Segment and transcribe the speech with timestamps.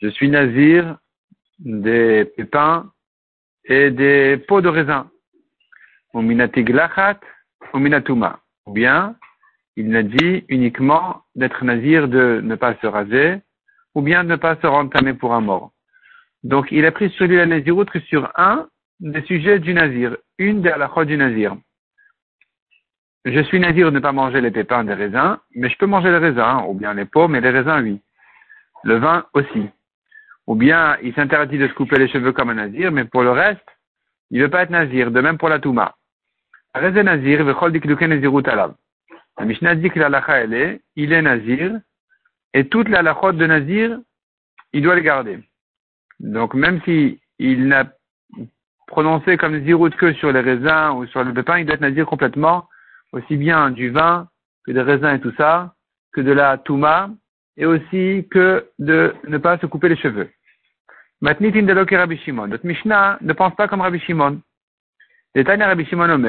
[0.00, 0.96] Je suis Nazir
[1.58, 2.86] des pépins
[3.64, 5.10] et des pots de raisin.
[6.14, 6.24] Ou ou
[8.72, 9.16] bien,
[9.76, 13.42] il n'a dit uniquement d'être Nazir de ne pas se raser
[13.94, 15.72] ou bien de ne pas se rendre tamé pour un mort.
[16.44, 18.68] Donc, il a pris sur lui la Naziroute que sur un
[19.00, 21.56] des sujets du Nazir, une des halachot du Nazir.
[23.24, 26.10] Je suis Nazir de ne pas manger les pépins des raisins, mais je peux manger
[26.10, 28.00] les raisins, ou bien les pommes et les raisins, oui.
[28.84, 29.68] Le vin aussi.
[30.46, 33.32] Ou bien, il s'interdit de se couper les cheveux comme un Nazir, mais pour le
[33.32, 33.66] reste,
[34.30, 35.94] il ne veut pas être Nazir, de même pour la Touma.
[36.74, 37.44] Nazir,
[39.38, 41.80] La Mishnah dit que elle est, il est Nazir,
[42.54, 43.98] et toute la de Nazir,
[44.72, 45.38] il doit les garder.
[46.20, 47.84] Donc, même si il n'a
[48.88, 52.06] prononcé comme zirout que sur les raisins ou sur le pépin, il doit être nazir
[52.06, 52.68] complètement,
[53.12, 54.26] aussi bien du vin
[54.66, 55.74] que des raisins et tout ça,
[56.12, 57.10] que de la touma,
[57.56, 60.28] et aussi que de ne pas se couper les cheveux.
[61.20, 62.46] Matnitin de Rabbi Shimon.
[62.48, 64.40] Notre Mishnah ne pense pas comme Rabbi Shimon.
[65.34, 66.22] Rabbi Shimon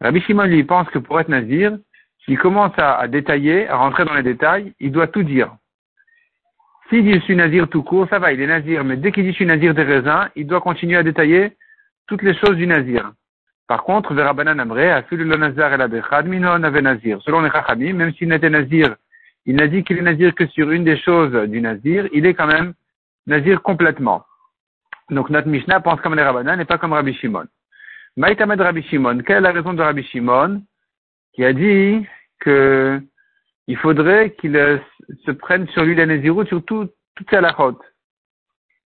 [0.00, 1.78] Rabbi Shimon lui pense que pour être nazir,
[2.24, 5.56] s'il commence à détailler, à rentrer dans les détails, il doit tout dire.
[6.88, 9.24] S'il dit je suis nazir tout court, ça va, il est nazir, mais dès qu'il
[9.24, 11.52] dit je suis nazir des raisins, il doit continuer à détailler
[12.06, 13.12] toutes les choses du nazir.
[13.66, 17.20] Par contre, Verabanan Amre, le Nazar et la Bechad, Minon avait nazir.
[17.22, 18.94] Selon les Chachamim, même s'il n'était nazir,
[19.44, 22.34] il n'a dit qu'il est nazir que sur une des choses du nazir, il est
[22.34, 22.74] quand même
[23.26, 24.24] nazir complètement.
[25.10, 27.46] Donc notre Mishnah pense comme les Rabbanan et pas comme Rabbi Shimon.
[28.16, 30.62] Maïtamed Rabbi Shimon, quelle est la raison de Rabbi Shimon
[31.32, 32.06] qui a dit
[32.40, 33.00] que
[33.66, 34.78] il faudrait qu'il euh,
[35.24, 37.78] se prenne sur lui la Nézirut sur tout, toute sa lachot.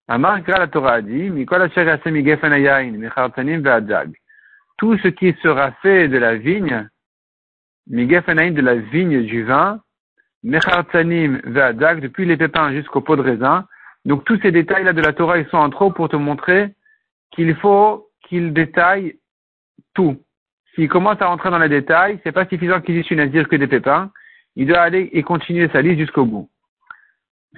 [0.07, 1.29] Amar la Torah a dit,
[4.77, 6.87] tout ce qui sera fait de la vigne,
[7.87, 9.81] de la vigne du vin,
[10.43, 13.67] depuis les pépins jusqu'au pot de raisin.
[14.05, 16.73] Donc tous ces détails-là de la Torah, ils sont en trop pour te montrer
[17.31, 19.19] qu'il faut qu'il détaille
[19.93, 20.17] tout.
[20.73, 23.55] S'il commence à rentrer dans les détails, c'est pas suffisant qu'il dise une nazir que
[23.55, 24.11] des pépins
[24.55, 26.49] il doit aller et continuer sa liste jusqu'au bout.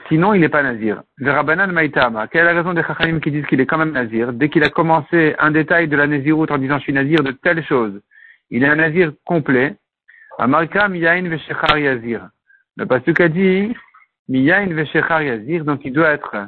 [0.07, 1.03] Sinon, il n'est pas nazir.
[1.17, 3.91] Le Rabbanan Maïtama, quelle est la raison des Chachanim qui disent qu'il est quand même
[3.91, 4.33] nazir?
[4.33, 7.31] Dès qu'il a commencé un détail de la naziroute en disant je suis nazir de
[7.31, 8.01] telle chose,
[8.49, 9.75] il est un nazir complet.
[10.39, 12.27] Amarka miyain veshechar yazir.
[12.75, 13.71] Le pasuk a dit
[14.27, 16.47] miyain veshechar yazir, donc il doit être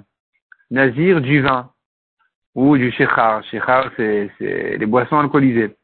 [0.71, 1.69] nazir du vin
[2.55, 3.43] ou du shechar.
[3.43, 5.75] Shechar, c'est les boissons alcoolisées.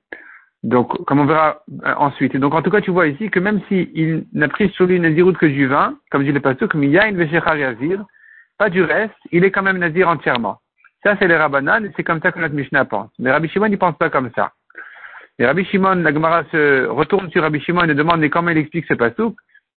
[0.63, 2.38] Donc, comme on verra euh, ensuite.
[2.38, 5.38] donc, en tout cas, tu vois ici que même s'il n'a pris sur lui naziroute
[5.38, 8.05] que du vin, comme dit le pasuk, miya in yazir,
[8.59, 10.59] pas du reste, il est quand même nazir entièrement.
[11.03, 13.09] Ça, c'est les rabbanan, et c'est comme ça que notre Mishnah pense.
[13.17, 14.51] Mais Rabbi Shimon, il pense pas comme ça.
[15.39, 18.85] Et Rabbi Shimon, la Gemara se retourne sur Rabbi Shimon et demande comment il explique
[18.85, 19.35] ce pasuk?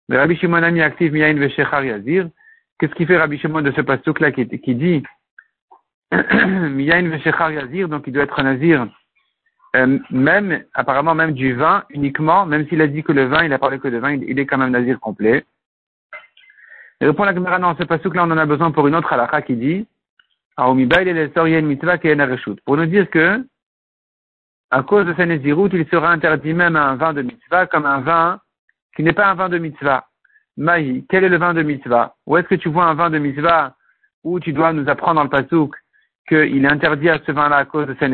[0.08, 2.28] Mais Rabbi Shimon a mis actif miya in yazir.
[2.80, 5.04] Qu'est-ce qui fait Rabbi Shimon de ce pasuk-là qui, qui dit?
[6.10, 8.88] Miya in yazir, donc il doit être nazir
[9.74, 13.52] euh, même, apparemment même du vin uniquement, même s'il a dit que le vin, il
[13.52, 15.44] a parlé que de vin, il, est quand même nazir complet.
[17.00, 19.42] Et répond la caméra, non, c'est là on en a besoin pour une autre halakha
[19.42, 19.86] qui dit,
[20.56, 20.74] pour
[22.76, 23.44] nous dire que,
[24.70, 28.40] à cause de sa il sera interdit même un vin de mitzvah comme un vin
[28.94, 30.06] qui n'est pas un vin de mitzvah.
[30.58, 32.14] Maï, quel est le vin de mitzvah?
[32.26, 33.74] Où est-ce que tu vois un vin de mitzvah
[34.22, 35.74] où tu dois nous apprendre dans le pasouk
[36.28, 38.06] qu'il est interdit à ce vin-là à cause de sa?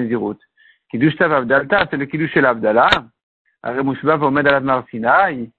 [0.91, 2.91] Kiddush Tav Avdalta, c'est le Kiddush El Avdallah.
[3.63, 5.51] Aremushba Omed Alad Marsinai.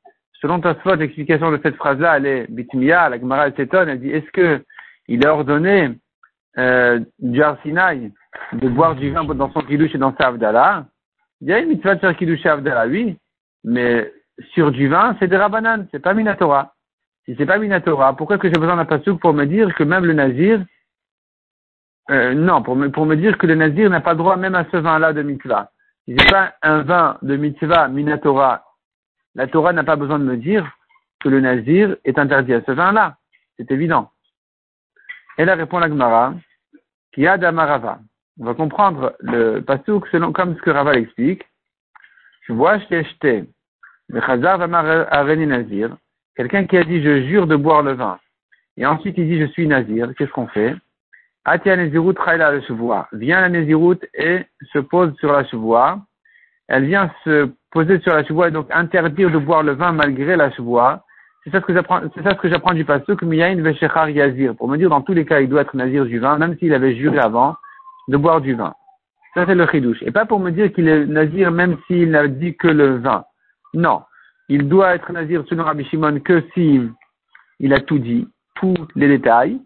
[0.41, 4.09] Selon Tosfot, l'explication de cette phrase-là, elle est Bitmia, la Gemara elle s'étonne, elle dit,
[4.09, 4.63] est-ce que
[5.07, 5.89] il a ordonné,
[6.57, 10.85] euh, du de boire du vin dans son Kiddush et dans sa Avdallah?
[11.41, 13.17] Il y a une mitzvah de faire Kiddush Avdallah, oui,
[13.63, 14.11] mais
[14.53, 16.73] sur du vin, c'est des Rabbanan, c'est pas Minatora.
[17.25, 19.83] Si c'est pas Minatora, pourquoi est-ce que j'ai besoin d'un pasouk pour me dire que
[19.83, 20.63] même le Nazir,
[22.09, 24.65] euh, non, pour me, pour me dire que le nazir n'a pas droit même à
[24.71, 25.71] ce vin-là de mitzvah.
[26.05, 28.63] Si c'est pas un vin de mitzvah minatora,
[29.35, 30.67] la Torah n'a pas besoin de me dire
[31.19, 33.17] que le nazir est interdit à ce vin-là.
[33.57, 34.09] C'est évident.
[35.37, 36.33] Et là répond la Gemara,
[37.13, 37.99] qui a d'amarava.
[38.39, 41.45] On va comprendre le pasouk selon comme ce que Rava l'explique.
[42.47, 43.05] Je vois chez
[44.11, 45.95] le chazar va areni nazir.
[46.35, 48.19] Quelqu'un qui a dit je jure de boire le vin.
[48.77, 50.11] Et ensuite il dit je suis nazir.
[50.17, 50.75] Qu'est-ce qu'on fait?
[51.49, 53.07] Atia Nezirut la chevoie.
[53.11, 55.99] Vient la Nezirut et se pose sur la chevoie.
[56.67, 60.35] Elle vient se poser sur la chevoie et donc interdire de boire le vin malgré
[60.35, 61.03] la chevoie.
[61.43, 64.55] C'est ça ce que j'apprends, c'est ça que j'apprends du pasuk, Miyain Veshechar Yazir.
[64.55, 66.71] Pour me dire, dans tous les cas, il doit être nazir du vin, même s'il
[66.71, 67.55] avait juré avant
[68.09, 68.75] de boire du vin.
[69.33, 70.03] Ça, c'est le chidouche.
[70.03, 73.23] Et pas pour me dire qu'il est nazir même s'il n'a dit que le vin.
[73.73, 74.03] Non.
[74.49, 76.79] Il doit être nazir selon Rabbi Shimon que si
[77.71, 79.59] a tout dit, tous les détails.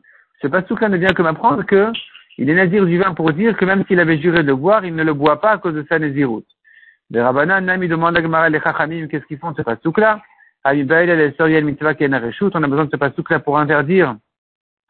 [0.43, 1.93] C'est pas tout cas ne vient que m'apprendre que
[2.37, 4.93] il est nazir du vin pour dire que même s'il avait juré de boire, il
[4.93, 6.45] ne le boit pas à cause de sa naziroute.
[7.11, 10.19] Les Rabbanan, Nami demande à Gemara les Chachamim, qu'est-ce qu'ils font de ce pasouk-là?
[10.65, 11.05] On a besoin
[12.85, 14.17] de ce pasouk-là pour interdire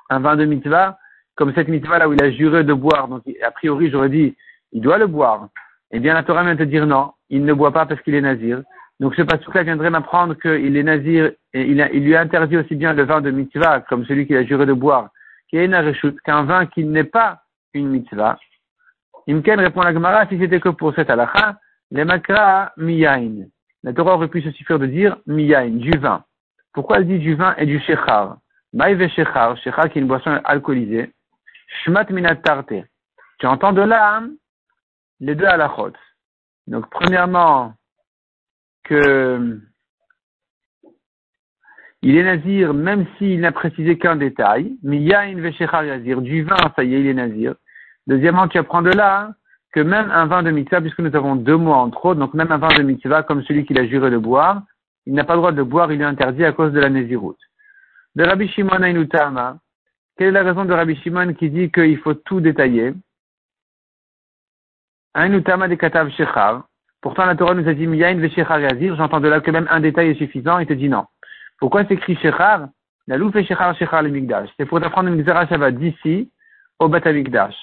[0.10, 0.98] un vin de mitzvah,
[1.36, 3.08] comme cette mitzvah-là où il a juré de boire.
[3.08, 4.36] Donc, a priori, j'aurais dit,
[4.72, 5.50] il doit le boire.
[5.92, 8.22] Eh bien, la Torah vient te dire non, il ne boit pas parce qu'il est
[8.22, 8.64] nazir.
[9.00, 12.76] Donc, ce pasouk-là viendrait m'apprendre qu'il est nazir et il, il, lui a interdit aussi
[12.76, 15.12] bien le vin de mitzvah, comme celui qu'il a juré de boire,
[16.24, 18.40] qu'un vin qui n'est pas une mitzvah.
[19.28, 21.58] Imken répond à la Gemara, si c'était que pour cette halakha,
[21.92, 23.46] les makra miyain.
[23.84, 26.24] La Torah aurait pu se suffire de dire miyain, du vin.
[26.74, 28.38] Pourquoi elle dit du vin et du shechar?
[28.74, 31.14] Maïve shechar, shechar qui est une boisson alcoolisée.
[31.84, 32.74] Shmat minat tarte.
[33.40, 34.24] Tu entends de là
[35.20, 35.94] les deux halachot.
[36.68, 37.74] Donc, premièrement,
[38.84, 39.60] que
[42.04, 44.74] il est nazir même s'il n'a précisé qu'un détail.
[44.84, 46.22] Miyain veshechar yazir.
[46.22, 47.56] Du vin, ça y est, il est nazir.
[48.08, 49.32] Deuxièmement, tu apprends de là
[49.72, 52.52] que même un vin de mitzvah, puisque nous avons deux mois entre autres, donc même
[52.52, 54.64] un vin de mitzvah, comme celui qu'il a juré de boire,
[55.06, 57.40] il n'a pas le droit de boire, il est interdit à cause de la nésiroute.
[58.16, 59.58] De Rabbi Shimon Ainutama,
[60.18, 62.94] quelle est la raison de Rabbi Shimon qui dit qu'il faut tout détailler?
[65.14, 66.68] Ainutama de Katav Shechar.
[67.02, 68.96] Pourtant, la Torah nous a dit Miyain Veshechar Yazir.
[68.98, 70.60] J'entends de là que même un détail est suffisant.
[70.60, 71.06] Il te dit non.
[71.60, 72.68] Pourquoi c'est écrit Shechar?
[73.08, 74.50] La loupe Shechar Shechar le Migdash.
[74.58, 76.32] C'est pour t'apprendre une Xerashava d'ici
[76.80, 77.56] au Batamikdash.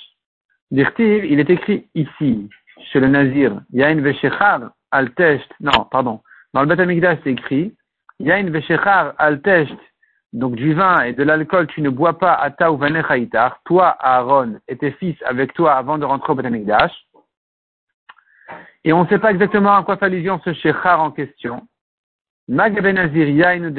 [0.70, 2.48] Dirtiv, il est écrit ici,
[2.92, 6.20] chez le Nazir, Yain Veshechar al Tesht, non, pardon,
[6.54, 7.74] dans le Beth c'est écrit,
[8.20, 9.76] Yain Veshechar al Tesht,
[10.32, 12.78] donc du vin et de l'alcool, tu ne bois pas à ta ou
[13.64, 16.52] toi, Aaron, et tes fils avec toi avant de rentrer au Beth
[18.84, 21.66] Et on ne sait pas exactement à quoi fait allusion ce Shechar en question.
[22.50, 23.70] Yain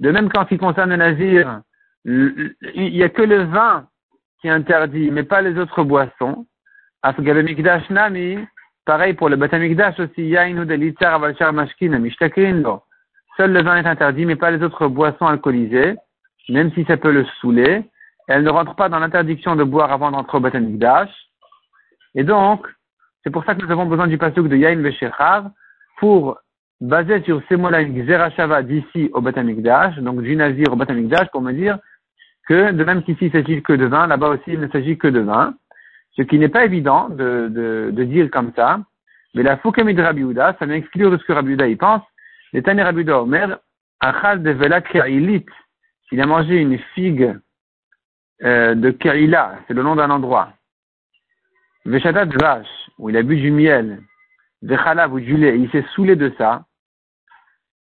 [0.00, 1.60] de même ce qui concerne le Nazir,
[2.04, 3.86] il n'y a que le vin
[4.40, 6.46] qui interdit, mais pas les autres boissons.
[8.84, 10.30] Pareil pour le Batamikdash aussi,
[13.36, 15.94] Seul le vin est interdit, mais pas les autres boissons alcoolisées,
[16.48, 17.84] même si ça peut le saouler.
[18.26, 21.10] Elle ne rentre pas dans l'interdiction de boire avant d'entrer au Batamikdash.
[22.14, 22.66] Et donc,
[23.22, 25.50] c'est pour ça que nous avons besoin du pasuk de Yain Veshechav
[25.98, 26.38] pour
[26.80, 31.52] baser sur ces mots-là une d'ici au Batamikdash, donc du Nazir au Batamikdash, pour me
[31.52, 31.78] dire
[32.46, 35.08] que de même qu'ici il s'agit que de vin, là-bas aussi il ne s'agit que
[35.08, 35.54] de vin,
[36.16, 38.80] ce qui n'est pas évident de, de, de, dire comme ça,
[39.34, 42.02] mais la Foukamid Rabbi ça vient exclure de ce que Rabbi y pense.
[42.52, 43.58] Les Rabbi Omer,
[44.00, 45.46] Achal de Vela Kerilit,
[46.08, 47.36] s'il a mangé une figue
[48.44, 50.52] euh, de Kerila, c'est le nom d'un endroit,
[51.84, 52.66] Veshatat vache,
[52.98, 54.00] où il a bu du miel,
[54.66, 56.64] il s'est saoulé de ça,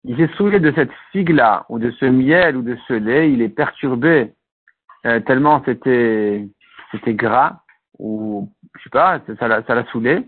[0.05, 3.41] il s'est saoulé de cette figue-là, ou de ce miel, ou de ce lait, il
[3.41, 4.31] est perturbé
[5.05, 6.45] euh, tellement c'était
[6.91, 7.61] c'était gras
[7.99, 10.27] ou je sais pas, ça l'a ça l'a saoulé.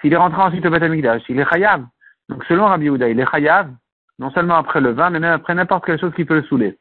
[0.00, 1.84] S'il est rentré ensuite au Beth Amigdash, il est chayav.
[2.28, 3.70] Donc selon Rabbi Yehuda, il est chayav,
[4.18, 6.78] non seulement après le vin, mais même après n'importe quelle chose qui peut le saouler.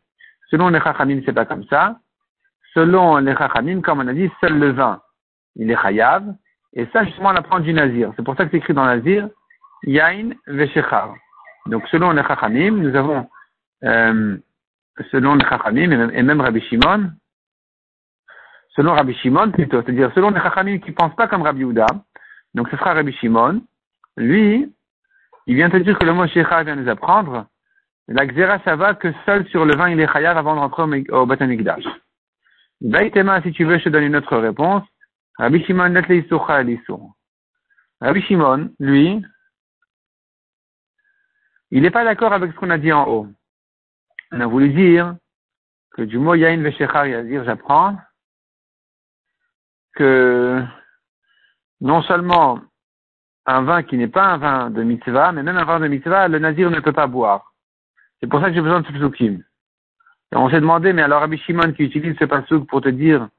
[0.49, 1.97] Selon les chachamim, c'est pas comme ça.
[2.73, 5.01] Selon les chachamim, comme on a dit, seul le vin,
[5.55, 6.23] il est chayav.
[6.73, 8.11] Et ça, justement, on apprend du nazir.
[8.15, 9.29] C'est pour ça que c'est écrit dans nazir,
[9.83, 11.15] yain veshechar.
[11.67, 13.27] Donc selon les chachamim, nous avons
[13.83, 14.37] euh,
[15.11, 17.11] selon les Chachamim et même Rabbi Shimon,
[18.69, 21.85] selon Rabbi Shimon plutôt, c'est-à-dire selon les Chachamim qui ne pas comme Rabbi Yehuda,
[22.53, 23.61] donc ce sera Rabbi Shimon,
[24.17, 24.73] lui,
[25.45, 27.45] il vient te dire que le mot Shechar vient nous apprendre,
[28.07, 31.15] la Xera, va que seul sur le vin il est chayav avant de rentrer au,
[31.15, 31.83] au Batamikdash.
[32.79, 34.83] Baïtema, si tu veux, je te donne une autre réponse.
[35.37, 35.93] Rabbi Shimon,
[38.01, 38.37] Rabbi
[38.79, 39.25] lui,
[41.71, 43.27] il n'est pas d'accord avec ce qu'on a dit en haut.
[44.31, 45.15] On a voulu dire
[45.91, 47.97] que du mot Yain Veshechar dire j'apprends
[49.93, 50.63] que
[51.81, 52.59] non seulement
[53.45, 56.27] un vin qui n'est pas un vin de mitzvah, mais même un vin de mitzvah,
[56.27, 57.53] le nazir ne peut pas boire.
[58.19, 59.43] C'est pour ça que j'ai besoin de ce psukim.
[60.33, 63.29] On s'est demandé, mais alors Rabbi Shimon qui utilise ce pasuk pour te dire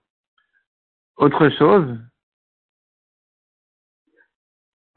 [1.18, 1.98] autre chose,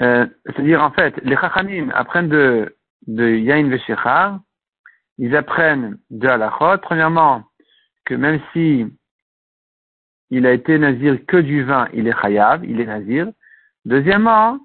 [0.02, 2.76] euh, c'est-à-dire en fait, les chachamim apprennent de,
[3.08, 4.40] de Yain Veshechar,
[5.18, 6.80] ils apprennent de halachot.
[6.82, 7.44] Premièrement,
[8.06, 8.86] que même si
[10.32, 13.32] il a été nazir que du vin, il est chayav, il est nazir.
[13.86, 14.60] Deuxièmement,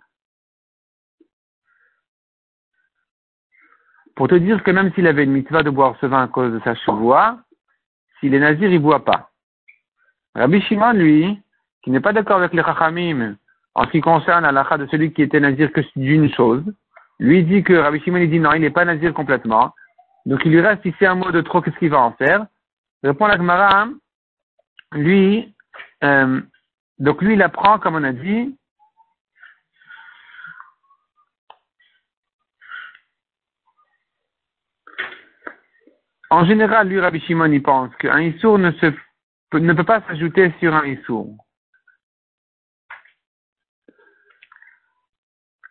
[4.15, 6.53] pour te dire que même s'il avait une mitzvah de boire ce vin à cause
[6.53, 7.41] de sa chevoie,
[8.21, 9.31] s'il est nazir, il boit pas.
[10.35, 11.43] Rabbi Shimon, lui,
[11.87, 13.37] qui n'est pas d'accord avec les Chachamim
[13.77, 16.65] en ce qui concerne l'alakha de celui qui était nazir que d'une chose,
[17.21, 19.73] lui dit que Rabbi Shimon il dit non, il n'est pas nazir complètement.
[20.25, 22.45] Donc il lui reste ici un mot de trop, qu'est-ce qu'il va en faire?
[23.05, 23.87] Répond la Gemara,
[24.95, 25.55] lui,
[26.03, 26.41] euh,
[26.99, 28.59] donc lui il apprend, comme on a dit,
[36.29, 38.73] En général, lui, Rabbi Shimon, il pense qu'un Issour ne,
[39.53, 41.46] ne peut pas s'ajouter sur un Issour.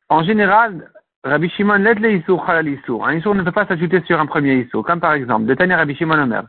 [0.10, 0.92] En général,
[1.24, 3.08] Rabbi Shimon l'aide les Issour, Khalal Issour.
[3.08, 4.86] Un Issour ne peut pas s'ajouter sur un premier Issour.
[4.86, 6.44] Comme par exemple, de Tania Rabbi Shimon Omer.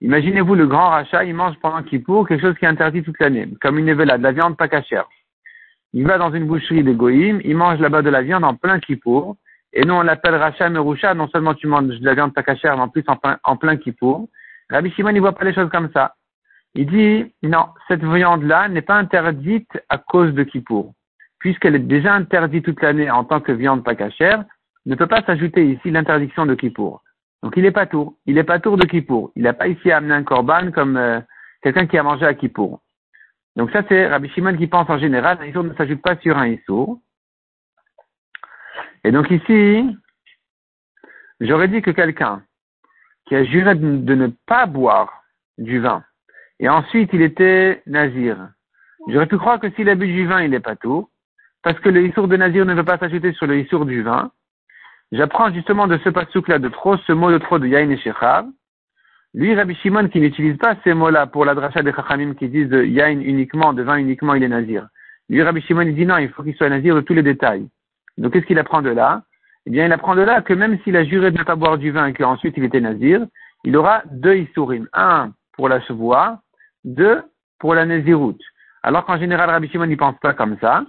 [0.00, 3.48] Imaginez-vous le grand rachat, il mange pendant Kippour quelque chose qui est interdit toute l'année,
[3.60, 5.08] comme une évela, de la viande pas cachère.
[5.92, 8.78] Il va dans une boucherie de Goïm, il mange là-bas de la viande en plein
[8.78, 9.36] Kippour,
[9.72, 12.82] et nous on l'appelle Racha Merusha, non seulement tu manges de la viande takachère, mais
[12.82, 14.28] en plus en plein, en plein Kippour.
[14.70, 16.14] Rabbi Shimon, il voit pas les choses comme ça.
[16.74, 20.94] Il dit, non, cette viande-là n'est pas interdite à cause de Kippour.
[21.40, 24.44] Puisqu'elle est déjà interdite toute l'année en tant que viande pas cachère,
[24.86, 27.02] ne peut pas s'ajouter ici l'interdiction de Kippour.
[27.42, 28.14] Donc il est pas tour.
[28.26, 29.30] Il est pas tour de Kippour.
[29.36, 31.20] Il n'a pas ici amené un korban comme euh,
[31.62, 32.80] quelqu'un qui a mangé à Kippour.
[33.56, 36.38] Donc ça c'est Rabbi Shimon qui pense en général, un Issour ne s'ajoute pas sur
[36.38, 37.00] un Issour.
[39.04, 39.96] Et donc ici,
[41.40, 42.42] j'aurais dit que quelqu'un
[43.26, 45.22] qui a juré de ne pas boire
[45.58, 46.02] du vin,
[46.60, 48.48] et ensuite il était nazir,
[49.08, 51.08] j'aurais pu croire que s'il a bu du vin, il n'est pas tout,
[51.62, 54.30] parce que le issour de nazir ne veut pas s'ajouter sur le issour du vin.
[55.12, 58.46] J'apprends justement de ce pasouk-là de trop, ce mot de trop de Yain et Shechav.
[59.34, 62.68] Lui, Rabbi Shimon, qui n'utilise pas ces mots-là pour la dracha des Chachamim qui disent
[62.68, 64.88] de Yain uniquement, de vin uniquement, il est nazir.
[65.28, 67.68] Lui, Rabbi Shimon, il dit non, il faut qu'il soit nazir de tous les détails.
[68.16, 69.22] Donc, qu'est-ce qu'il apprend de là?
[69.66, 71.78] Eh bien, il apprend de là que même s'il a juré de ne pas boire
[71.78, 73.26] du vin et qu'ensuite il était nazir,
[73.64, 74.88] il aura deux issourim.
[74.92, 76.40] Un pour la chevoie,
[76.84, 77.22] deux
[77.58, 78.40] pour la naziroute.
[78.82, 80.84] Alors qu'en général, Rabbi Shimon n'y pense pas comme ça.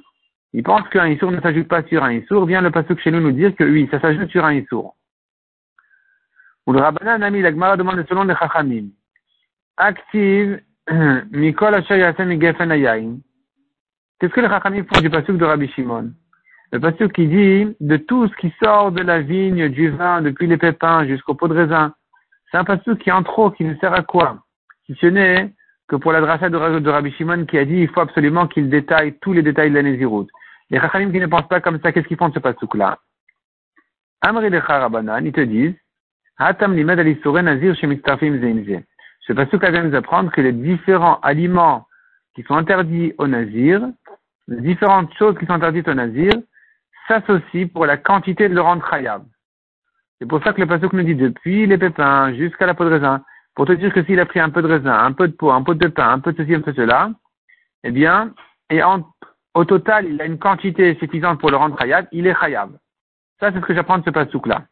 [0.54, 2.46] Il pense qu'un issour ne s'ajoute pas sur un issour.
[2.46, 4.96] Vient le passage chez nous nous dire que oui, ça s'ajoute sur un issour.
[6.66, 8.90] Ou le rabbanan ami, la Gemara demande selon les chachamim.
[9.78, 10.62] Active,
[11.32, 11.84] mikol
[14.20, 16.14] Qu'est-ce que les chachamim font du pasuk de Rabbi Shimon?
[16.72, 20.46] Le pasteur qui dit de tout ce qui sort de la vigne, du vin, depuis
[20.46, 21.94] les pépins jusqu'au pot de raisin.
[22.52, 24.44] C'est un pasteur qui est en trop, qui ne sert à quoi?
[24.86, 25.54] Si ce n'est
[25.90, 28.70] que pour la dracha de, de Rabbi Shimon qui a dit il faut absolument qu'il
[28.70, 30.30] détaille tous les détails de la Néziroute.
[30.70, 33.00] Les Chachamim qui ne pensent pas comme ça, qu'est-ce qu'ils font de ce pasuk-là
[34.22, 35.76] Amri de Charabanan, ils te disent
[36.38, 37.00] Hatam limed
[37.44, 41.88] nazir Ce pasuk vient nous apprendre que les différents aliments
[42.36, 43.82] qui sont interdits au nazir,
[44.48, 46.32] les différentes choses qui sont interdites au nazir,
[47.08, 49.24] s'associe pour la quantité de le rendre khayab.
[50.20, 52.92] C'est pour ça que le pasuk nous dit depuis les pépins jusqu'à la peau de
[52.92, 53.24] raisin,
[53.60, 55.52] pour te dire que s'il a pris un peu de raisin, un peu de peau,
[55.52, 57.12] un peu de pain, un peu de ceci, un peu de cela,
[57.84, 58.34] eh bien,
[58.70, 58.80] et
[59.54, 62.72] au total, il a une quantité suffisante pour le rendre khayab, il est khayab.
[63.38, 64.64] Ça, c'est ce que j'apprends de ce pasuk-là.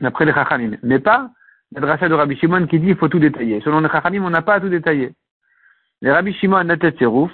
[0.00, 0.76] D'après les chachamim.
[0.84, 1.30] Mais pas
[1.74, 3.60] le drachat de Rabbi Shimon qui dit il faut tout détailler.
[3.62, 5.12] Selon les chachamim, on n'a pas à tout détailler.
[6.00, 7.32] Les Rabbi Shimon, la tête rouf.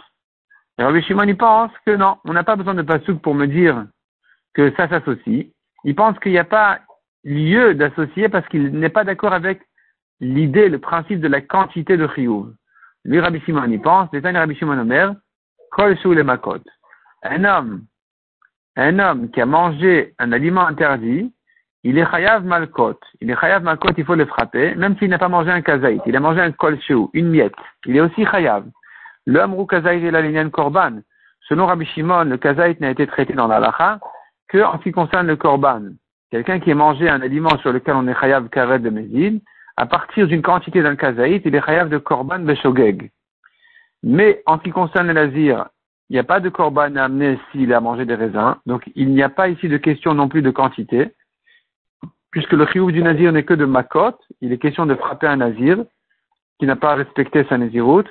[0.79, 3.45] Les Rabbi Shimon, il pense que non, on n'a pas besoin de pasuk pour me
[3.45, 3.85] dire
[4.55, 5.49] que ça s'associe.
[5.85, 6.81] Il pense qu'il n'y a pas
[7.25, 9.61] lieu d'associer parce qu'il n'est pas d'accord avec
[10.23, 12.55] l'idée, le principe de la quantité de chiyuv.
[13.05, 15.15] Lui, Rabbi Shimon, il pense, détaille Rabbi Shimon Omer,
[15.73, 16.63] kol les makot.
[17.25, 17.83] Un homme,
[18.77, 21.33] un homme qui a mangé un aliment interdit,
[21.83, 22.99] il est chayav malkot.
[23.21, 26.01] Il est chayav malkot, il faut le frapper, même s'il n'a pas mangé un kazaït.
[26.07, 26.79] Il a mangé un kol
[27.13, 27.55] une miette.
[27.87, 28.65] Il est aussi chayav.
[29.27, 31.01] L'homme ou kazaït est la korban.
[31.49, 33.99] Selon Rabbi Shimon, le kazaït n'a été traité dans l'alacha
[34.49, 35.83] que en ce qui concerne le korban.
[36.31, 39.43] Quelqu'un qui a mangé un aliment sur lequel on est chayav karet de mezid,
[39.77, 43.11] à partir d'une quantité d'un kazaït, il est chayav de korban beshogeg.
[44.03, 45.69] Mais en ce qui concerne le nazir,
[46.11, 49.11] il n'y a pas de korban à amener s'il a mangé des raisins, donc il
[49.11, 51.13] n'y a pas ici de question non plus de quantité,
[52.31, 55.37] puisque le chiouf du nazir n'est que de makot, il est question de frapper un
[55.37, 55.79] nazir
[56.59, 58.09] qui n'a pas respecté sa naziroute.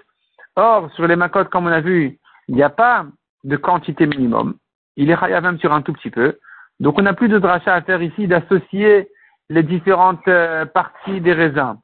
[0.55, 3.05] Or, sur les makot, comme on a vu, il n'y a pas
[3.43, 4.55] de quantité minimum
[4.97, 6.37] il est chayav même sur un tout petit peu.
[6.79, 9.09] Donc on n'a plus de dracha à faire ici d'associer
[9.51, 11.75] les différentes euh, parties des raisins.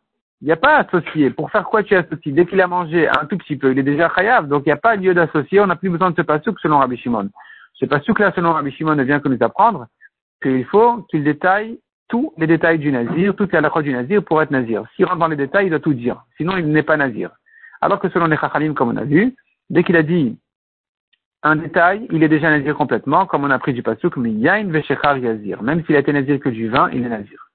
[0.42, 1.32] Il n'y a pas à associer.
[1.32, 2.32] Pour faire quoi tu associes?
[2.32, 4.74] Dès qu'il a mangé un tout petit peu, il est déjà chayav, donc il n'y
[4.74, 7.30] a pas lieu d'associer, on n'a plus besoin de ce pasouk selon Rabbi Shimon.
[7.74, 9.88] Ce pasouk là selon Rabbi Shimon ne vient que nous apprendre
[10.42, 14.42] qu'il faut qu'il détaille tous les détails du nazir, toutes les halachot du nazir pour
[14.42, 14.84] être nazir.
[14.96, 16.24] S'il rentre dans les détails, il doit tout dire.
[16.38, 17.32] Sinon, il n'est pas nazir.
[17.82, 19.36] Alors que selon les chachalim, comme on a vu,
[19.70, 20.38] dès qu'il a dit
[21.44, 24.70] un détail, il est déjà nazir complètement, comme on a pris du pasuk, mais yain
[24.70, 25.62] veshechar yazir.
[25.62, 27.47] Même s'il a été nazir que du vin, il est nazir.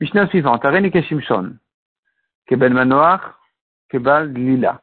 [0.00, 1.58] Mishnah suivante, Arenik et Shimshon.
[2.46, 3.22] Keben Manoach,
[3.88, 4.80] Kebal Lila.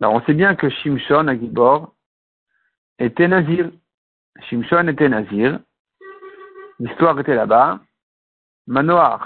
[0.00, 1.94] Alors, on sait bien que Shimshon, à Gibor,
[2.98, 3.70] était nazir.
[4.48, 5.58] Shimshon était nazir.
[6.80, 7.80] L'histoire était là-bas.
[8.66, 9.22] Manoach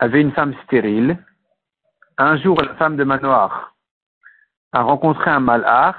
[0.00, 1.18] avait une femme stérile.
[2.18, 3.52] Un jour, la femme de Manoach
[4.72, 5.96] a rencontré un malach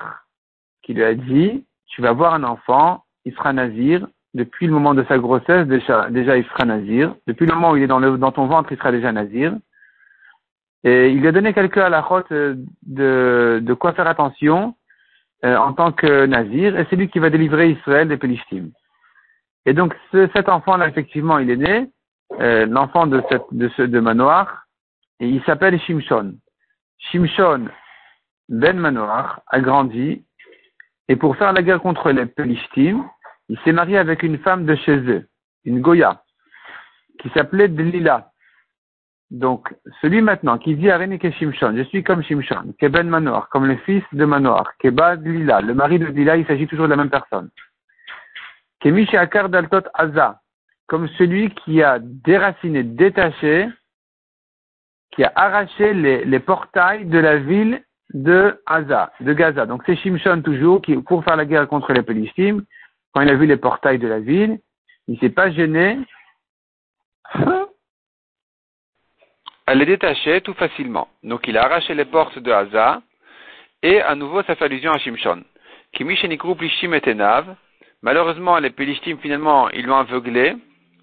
[0.84, 4.06] qui lui a dit, tu vas voir un enfant, il sera nazir,
[4.36, 7.78] depuis le moment de sa grossesse, déjà, déjà il sera nazir, depuis le moment où
[7.78, 9.54] il est dans, le, dans ton ventre, il sera déjà nazir.
[10.84, 14.76] Et il a donné quelques halakhot euh, de, de quoi faire attention
[15.46, 18.72] euh, en tant que nazir, et c'est lui qui va délivrer Israël des Pélishtim.
[19.66, 21.90] Et donc cet enfant-là, effectivement, il est né,
[22.42, 24.50] euh, l'enfant de, cette, de, ce, de Manoach,
[25.22, 26.36] et il s'appelle Shimshon.
[27.00, 27.70] Shimshon
[28.50, 30.26] ben Manoach a grandi,
[31.08, 33.06] et pour faire la guerre contre les Pelishtim,
[33.50, 35.28] il s'est marié avec une femme de chez eux,
[35.66, 36.24] une Goya,
[37.20, 38.32] qui s'appelait Delila.
[39.32, 43.66] Donc, celui maintenant qui dit à Renike Shimshon, je suis comme Shimshon, Ben Manoach, comme
[43.66, 46.98] le fils de Manoach, Keba Delila, le mari de Delila, il s'agit toujours de la
[46.98, 47.50] même personne.
[48.82, 50.42] Kemish Akar Daltot Aza,
[50.88, 53.68] comme celui qui a déraciné, détaché,
[55.12, 57.82] qui a arraché les, portails de la ville
[58.14, 59.66] de Gaza, de Gaza.
[59.66, 62.64] Donc c'est Shimshon toujours qui, pour faire la guerre contre les Philistines,
[63.16, 64.60] quand il a vu les portails de la ville,
[65.08, 65.98] il s'est pas gêné
[69.68, 71.08] Elle les détacher tout facilement.
[71.24, 73.02] Donc il a arraché les portes de Gaza,
[73.82, 75.44] et à nouveau ça fait allusion à Shimshon.
[78.02, 80.58] Malheureusement, les Philistines, finalement, ils l'ont aveuglé.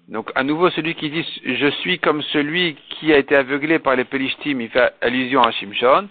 [0.07, 3.95] Donc, à nouveau, celui qui dit je suis comme celui qui a été aveuglé par
[3.95, 6.07] les Philistines, il fait allusion à Shimshon.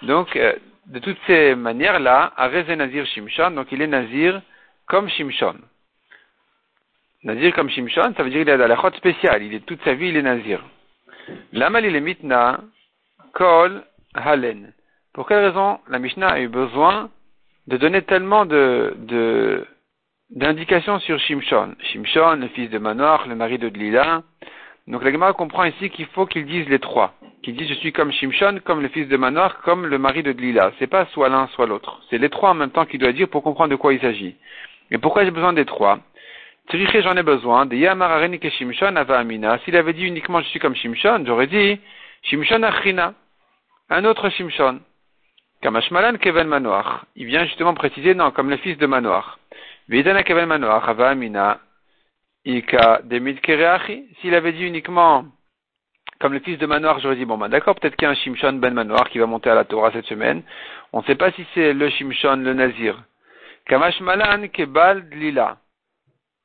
[0.00, 0.54] Donc, euh,
[0.86, 4.40] de toutes ces manières-là, Arez est Nazir Shimshon, donc il est Nazir
[4.92, 5.54] comme Shimshon.
[7.24, 9.94] Nazir comme Shimshon, ça veut dire qu'il dans la chôte spéciale, il est toute sa
[9.94, 10.62] vie, il est Nazir.
[11.54, 12.60] L'amal il est mitna,
[13.32, 13.82] kol,
[14.12, 14.74] halen.
[15.14, 17.08] Pour quelle raison la Mishnah a eu besoin
[17.68, 19.66] de donner tellement de,
[20.28, 21.74] d'indications sur Shimshon?
[21.84, 24.22] Shimshon, le fils de Manoach, le mari de Dlila.
[24.88, 27.92] Donc la Gemara comprend ici qu'il faut qu'ils disent les trois qui dit je suis
[27.92, 30.72] comme Shimshon, comme le fils de Manoach, comme le mari de Dlila.
[30.78, 32.02] C'est pas soit l'un, soit l'autre.
[32.10, 34.36] C'est les trois en même temps qu'il doit dire pour comprendre de quoi il s'agit.
[34.92, 35.98] Et pourquoi j'ai besoin des trois
[36.68, 37.66] Tzriché, j'en ai besoin.
[37.66, 39.58] De Yamarareni ke Shimshon ava Amina.
[39.64, 41.80] S'il avait dit uniquement je suis comme Shimshon, j'aurais dit
[42.22, 43.14] Shimshon Achrina.
[43.88, 44.80] Un autre Shimshon.
[45.62, 47.04] Kamashmalan Keven Manoach.
[47.16, 49.24] Il vient justement préciser, non, comme le fils de Manoach.
[49.88, 51.58] Vidana Keven Manoach ava Amina.
[52.44, 54.04] Ika Demid Kereachi.
[54.20, 55.24] S'il avait dit uniquement
[56.20, 58.14] comme le fils de Manoir, j'aurais dit, bon, ben, d'accord, peut-être qu'il y a un
[58.14, 60.44] Shimshon ben Manoir qui va monter à la Torah cette semaine.
[60.92, 63.02] On ne sait pas si c'est le Shimshon, le Nazir.
[63.66, 65.58] Kamash Malan Kebal Lila.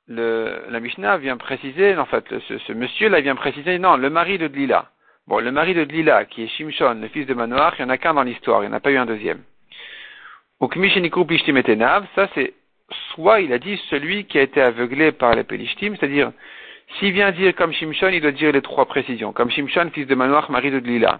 [0.08, 4.38] Le, la Mishnah vient préciser, en fait, ce, ce monsieur-là vient préciser, non, le mari
[4.38, 4.90] de Dlila.
[5.28, 7.94] Bon, le mari de Dlila, qui est Shimshon, le fils de Manoach, il n'y en
[7.94, 9.44] a qu'un dans l'histoire, il n'y en a pas eu un deuxième.
[10.62, 12.54] Ça, c'est
[13.14, 16.32] soit il a dit celui qui a été aveuglé par les Pelishtim, c'est-à-dire
[16.98, 19.34] s'il vient dire comme Shimshon, il doit dire les trois précisions.
[19.34, 21.20] Comme Shimshon, fils de Manoach, mari de Dlila.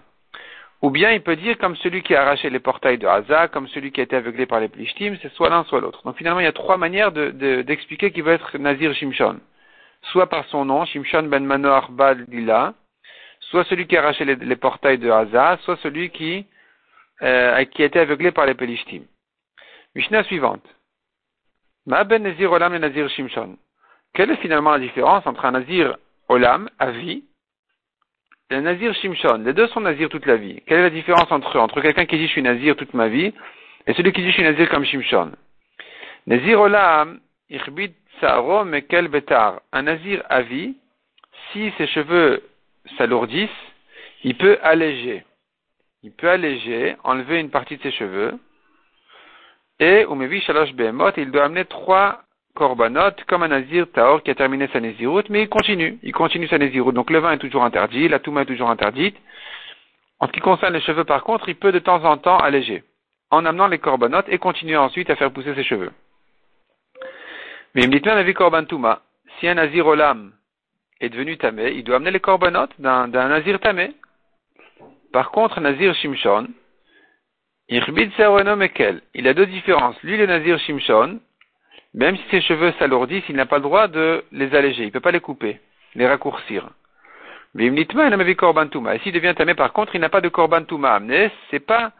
[0.80, 3.66] Ou bien il peut dire comme celui qui a arraché les portails de Haza, comme
[3.68, 6.02] celui qui a été aveuglé par les Plishtim, c'est soit l'un, soit l'autre.
[6.04, 9.40] Donc finalement, il y a trois manières d'expliquer qu'il veut être Nazir Shimshon.
[10.12, 12.26] Soit par son nom, Shimshon ben Manoach Bal
[13.40, 16.46] soit celui qui a arraché les, portails de Haza, soit celui qui,
[17.22, 19.02] euh, qui a été aveuglé par les Pelishtim.
[19.94, 20.64] Mishnah suivante.
[21.86, 23.56] Ma ben Nazir Olam et Nazir Shimshon.
[24.14, 25.96] Quelle est finalement la différence entre un nazir
[26.28, 27.24] olam, à vie,
[28.50, 30.62] un nazir shimshon Les deux sont nazirs toute la vie.
[30.66, 33.08] Quelle est la différence entre eux Entre quelqu'un qui dit je suis nazir toute ma
[33.08, 33.32] vie
[33.86, 35.32] et celui qui dit je suis nazir comme shimshon?
[36.26, 39.60] Nazir olam, betar.
[39.72, 40.76] Un nazir à vie,
[41.52, 42.42] si ses cheveux
[42.96, 43.50] s'alourdissent,
[44.24, 45.24] il peut alléger.
[46.02, 48.38] Il peut alléger, enlever une partie de ses cheveux.
[49.80, 52.22] Et, umevi shalosh behemot, il doit amener trois
[52.58, 56.48] korbanot, comme un nazir taor qui a terminé sa nésiroute, mais il continue, il continue
[56.48, 56.94] sa nésiroute.
[56.94, 59.16] Donc le vin est toujours interdit, la touma est toujours interdite.
[60.18, 62.82] En ce qui concerne les cheveux, par contre, il peut de temps en temps alléger,
[63.30, 65.92] en amenant les korbanot et continuer ensuite à faire pousser ses cheveux.
[67.74, 69.02] Mais il me dit, avis korban touma.
[69.38, 70.32] Si un nazir olam
[71.00, 73.92] est devenu tamé, il doit amener les korbanot d'un nazir tamé.
[75.12, 76.48] Par contre, nazir shimshon,
[77.68, 80.02] il a deux différences.
[80.02, 81.20] Lui, le nazir shimshon,
[81.94, 84.92] même si ses cheveux s'alourdissent, il n'a pas le droit de les alléger, il ne
[84.92, 85.60] peut pas les couper,
[85.94, 86.68] les raccourcir.
[87.54, 88.94] Mais il n'a korban touma.
[88.94, 91.30] Et s'il devient tamé, par contre, il n'a pas de korban touma amené.
[91.50, 91.92] C'est pas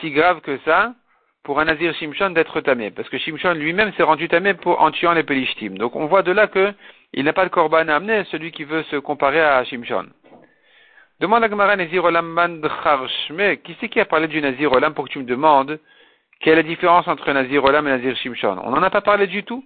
[0.00, 0.94] si grave que ça
[1.42, 2.90] pour un nazir Shimshon d'être tamé.
[2.90, 5.70] Parce que Shimshon lui-même s'est rendu tamé en tuant les pelishtim.
[5.70, 6.72] Donc on voit de là que
[7.14, 10.06] il n'a pas de korban à amener, celui qui veut se comparer à Shimshon.
[11.20, 12.60] Demande à Gemara Nazir Olam
[13.30, 15.78] Mais qui c'est qui a parlé du Nazir Olam pour que tu me demandes
[16.42, 18.58] quelle est la différence entre Nazir Olam et Nazir Shimshon?
[18.64, 19.64] On n'en a pas parlé du tout?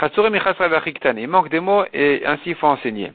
[0.00, 3.12] Il manque des mots et ainsi il faut enseigner.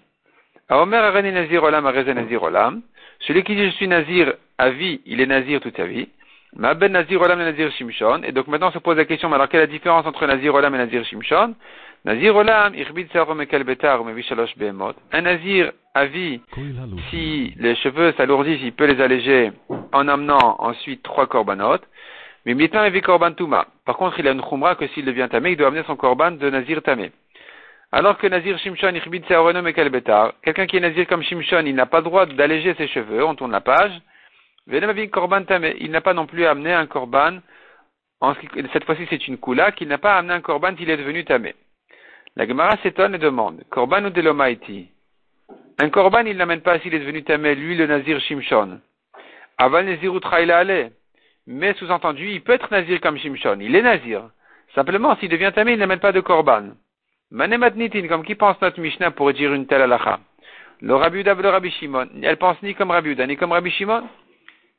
[0.70, 2.82] Omer Nazir Olam Nazir Olam.
[3.22, 6.10] Celui qui dit je suis Nazir à vie, il est Nazir toute sa vie.
[6.56, 8.22] Ma ben Nazir Olam et Nazir Shimshon.
[8.24, 10.54] Et donc maintenant on se pose la question, alors quelle est la différence entre Nazir
[10.54, 11.56] Olam et Nazir Shimshon?
[12.06, 12.74] Nazir Olam,
[15.12, 16.42] Un Nazir à vie,
[17.10, 19.52] si les cheveux s'alourdissent, il peut les alléger
[19.92, 21.80] en amenant ensuite trois korbanot.
[22.48, 23.34] Mais korban
[23.84, 26.32] Par contre, il a une khumra que s'il devient tamé, il doit amener son korban
[26.32, 27.12] de Nazir tamé.
[27.92, 28.94] Alors que Nazir Shimshon,
[30.42, 33.36] quelqu'un qui est Nazir comme Shimshon, il n'a pas le droit d'alléger ses cheveux, on
[33.36, 33.92] tourne la page.
[35.12, 37.40] korban tamé, il n'a pas non plus amené un korban,
[38.72, 41.54] cette fois-ci c'est une kula, qu'il n'a pas amené un korban s'il est devenu tamé.
[42.38, 44.88] La Gemara s'étonne et demande, korban ou delomaiti
[45.80, 48.80] Un korban, il n'amène pas s'il est devenu tamé, lui le Nazir Shimshon.
[49.58, 50.92] Aval Nazir Ale.
[51.48, 54.30] Mais sous-entendu, il peut être Nazir comme Shimshon, il est Nazir.
[54.76, 56.72] Simplement, s'il devient tamé, il n'amène pas de korban.
[57.32, 60.20] Manematnitin, comme qui pense notre Mishnah pour dire une telle halakha
[60.82, 64.04] Le Rabbi le Rabbi Shimon, elle pense ni comme Rabbi ni comme Rabbi Shimon?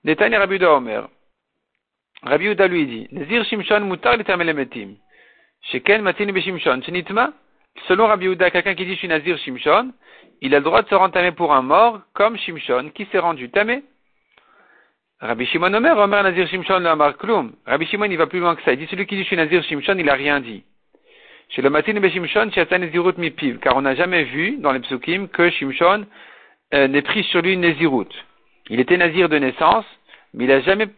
[0.04, 1.08] Netani Rabbi Omer.
[2.22, 4.96] Rabbi lui dit, Nazir Shimshon mutar l'emetim.
[5.72, 7.32] Sheken matin beshimshon, shenitma.
[7.86, 9.92] Selon Rabbi quelqu'un qui dit je suis Nazir Shimshon,
[10.42, 13.18] il a le droit de se rendre tamé pour un mort, comme Shimshon, qui s'est
[13.18, 13.82] rendu tamé.
[15.20, 17.52] Rabbi Shimon Omer, Omer Nazir Shimshon le Amar Klum.
[17.66, 18.72] Rabbi Shimon, il va plus loin que ça.
[18.72, 20.62] Il dit celui qui dit je suis Nazir Shimshon, il a rien dit.
[21.48, 25.50] Chez le Matin Beshimshon, Nezirut Mipiv, car on n'a jamais vu dans les psukim que
[25.50, 26.06] Shimshon
[26.74, 28.06] euh, n'ait pris sur lui une Nezirut.
[28.68, 29.86] Il était Nazir de naissance,
[30.34, 30.88] mais il n'a jamais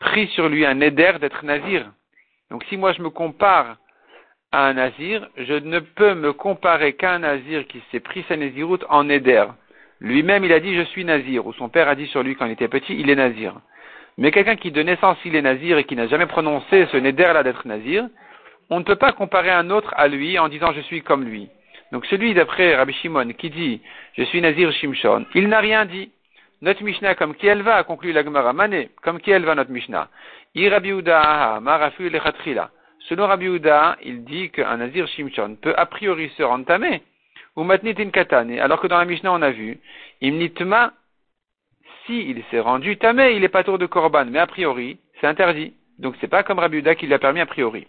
[0.00, 1.90] pris sur lui un éder d'être Nazir.
[2.50, 3.76] Donc si moi je me compare
[4.52, 8.36] à un Nazir, je ne peux me comparer qu'à un Nazir qui s'est pris sa
[8.36, 9.46] Nezirut en éder.
[10.00, 12.46] Lui-même il a dit je suis Nazir, ou son père a dit sur lui quand
[12.46, 13.54] il était petit, il est Nazir.
[14.18, 17.32] Mais quelqu'un qui de naissance il est Nazir et qui n'a jamais prononcé ce Neder
[17.34, 18.06] là d'être Nazir,
[18.70, 21.48] on ne peut pas comparer un autre à lui en disant je suis comme lui.
[21.92, 23.80] Donc celui d'après Rabbi Shimon qui dit
[24.16, 26.10] je suis Nazir Shimshon, il n'a rien dit.
[26.62, 29.54] Notre Mishnah, comme qui elle va, a conclu la Gemara Mané, comme qui elle va
[29.54, 30.08] notre Mishnah.
[33.08, 33.46] Selon Rabbi
[34.02, 37.02] il dit qu'un Nazir Shimshon peut a priori se rentamer,
[37.56, 39.78] ou matnitin katane, alors que dans la Mishnah on a vu,
[40.20, 40.92] imnitma,
[42.06, 45.26] si il s'est rendu tamé, il est pas tour de korban, mais a priori, c'est
[45.26, 45.74] interdit.
[45.98, 47.86] Donc c'est pas comme Rabbi qui l'a permis a priori.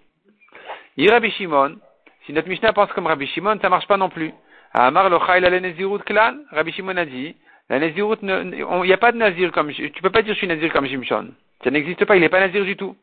[0.95, 1.77] Il Rabbi Shimon,
[2.25, 4.33] si notre Mishnah pense comme Rabbi Shimon, ça marche pas non plus.
[4.73, 7.35] Amar lo la nezirut klal, Rabbi Shimon a dit,
[7.69, 10.47] la nezirut, il n'y a pas de nazir comme, tu peux pas dire je suis
[10.47, 11.33] nazir comme Shimshon.
[11.63, 12.95] Ça n'existe pas, il n'est pas nazir du tout.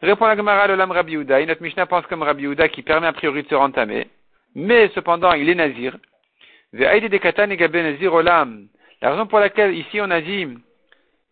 [0.00, 3.12] Répond la Gemara l'Olam Rabbi Yehuda, notre Mishnah pense comme Rabbi Yehuda qui permet a
[3.12, 4.08] priori de se rentamer,
[4.54, 5.96] mais cependant il est nazir.
[6.72, 6.90] La
[9.10, 10.48] raison pour laquelle ici on a dit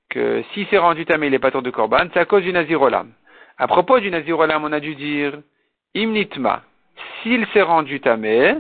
[0.08, 2.80] que si c'est rendu tamé, il est pas de korban, c'est à cause du nazir
[2.80, 3.12] olam.
[3.58, 5.40] À propos du nazir olam, on a dû dire
[5.94, 6.62] Imnitma,
[7.22, 8.54] s'il s'est rendu tamé,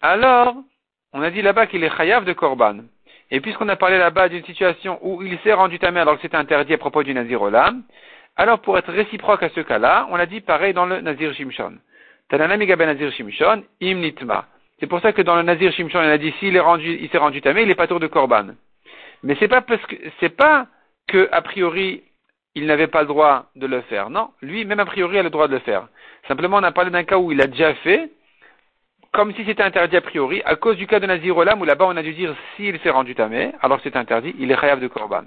[0.00, 0.56] alors,
[1.12, 2.78] on a dit là-bas qu'il est chayav de korban.
[3.30, 6.36] Et puisqu'on a parlé là-bas d'une situation où il s'est rendu tamé alors que c'était
[6.36, 7.82] interdit à propos du nazir olam,
[8.36, 11.78] alors pour être réciproque à ce cas-là, on a dit pareil dans le nazir shimshon.
[12.32, 14.46] Nazir shimshon, imnitma.
[14.78, 17.08] C'est pour ça que dans le nazir shimshon, on a dit s'il est rendu, il
[17.08, 18.48] s'est rendu tamé, il est pas tour de korban.
[19.22, 20.66] Mais c'est pas parce que, c'est pas
[21.08, 22.02] que, a priori,
[22.54, 24.10] il n'avait pas le droit de le faire.
[24.10, 25.88] Non, lui, même a priori, a le droit de le faire.
[26.28, 28.10] Simplement, on a parlé d'un cas où il a déjà fait,
[29.12, 31.86] comme si c'était interdit a priori, à cause du cas de Nazir Olam, où là-bas
[31.88, 34.88] on a dû dire s'il s'est rendu tamé, alors c'est interdit, il est chayav de
[34.88, 35.24] korban.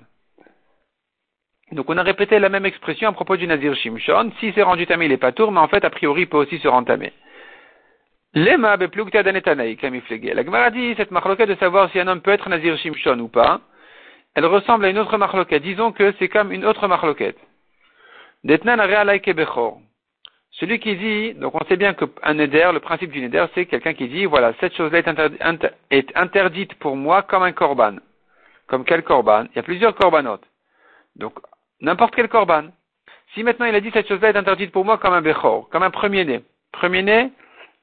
[1.72, 4.88] Donc on a répété la même expression à propos du Nazir Shimshon, s'il s'est rendu
[4.88, 6.88] tamé, il n'est pas tour, mais en fait, a priori, il peut aussi se rendre
[6.88, 7.14] tamé.
[8.34, 9.78] Lema beplugta danetanaï,
[10.34, 13.28] La Gemara dit, cette marloquette de savoir si un homme peut être Nazir Shimshon ou
[13.28, 13.62] pas,
[14.36, 15.64] elle ressemble à une autre marloquette.
[15.64, 17.38] Disons que c'est comme une autre marloquette.
[20.52, 23.94] Celui qui dit, donc on sait bien qu'un neder, le principe du neder, c'est quelqu'un
[23.94, 25.00] qui dit, voilà, cette chose-là
[25.90, 27.96] est, interdite pour moi comme un korban.
[28.68, 29.46] Comme quel korban?
[29.52, 30.46] Il y a plusieurs korbanotes.
[31.16, 31.34] Donc,
[31.82, 32.70] n'importe quel korban.
[33.34, 35.84] Si maintenant il a dit cette chose-là est interdite pour moi comme un bechor, comme
[35.84, 36.42] un premier-né.
[36.72, 37.32] Premier-né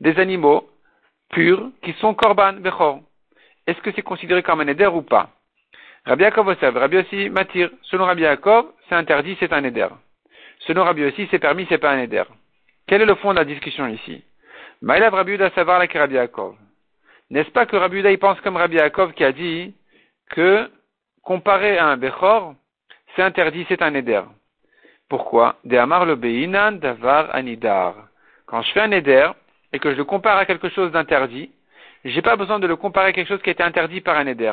[0.00, 0.68] des animaux
[1.30, 3.00] purs qui sont korban, bechor.
[3.66, 5.30] Est-ce que c'est considéré comme un neder ou pas?
[6.04, 7.70] Rabbi Yaakov Osav, Rabbi aussi Matir.
[7.82, 9.88] Selon Rabbi Yaakov, c'est interdit, c'est un éder.
[10.60, 12.22] Selon Rabbi aussi, c'est permis, c'est pas un éder.
[12.86, 14.22] Quel est le fond de la discussion ici?
[14.82, 16.54] Maïlav Rabbi Uda savoir avec Rabbi Yaakov.
[17.30, 19.74] N'est-ce pas que Rabbi Uda, il pense comme Rabbi Yaakov qui a dit
[20.30, 20.70] que
[21.22, 22.54] comparé à un Bechor,
[23.16, 24.22] c'est interdit, c'est un éder.
[25.08, 25.56] Pourquoi?
[25.64, 27.94] De Amar Davar Anidar.
[28.46, 29.28] Quand je fais un éder
[29.72, 31.50] et que je le compare à quelque chose d'interdit,
[32.04, 34.26] j'ai pas besoin de le comparer à quelque chose qui a été interdit par un
[34.26, 34.52] éder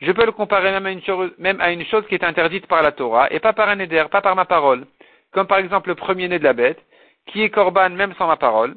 [0.00, 2.82] je peux le comparer même à une chose, même à une qui est interdite par
[2.82, 4.86] la Torah et pas par un éder, pas par ma parole.
[5.32, 6.80] Comme par exemple le premier-né de la bête,
[7.26, 8.76] qui est korban même sans ma parole.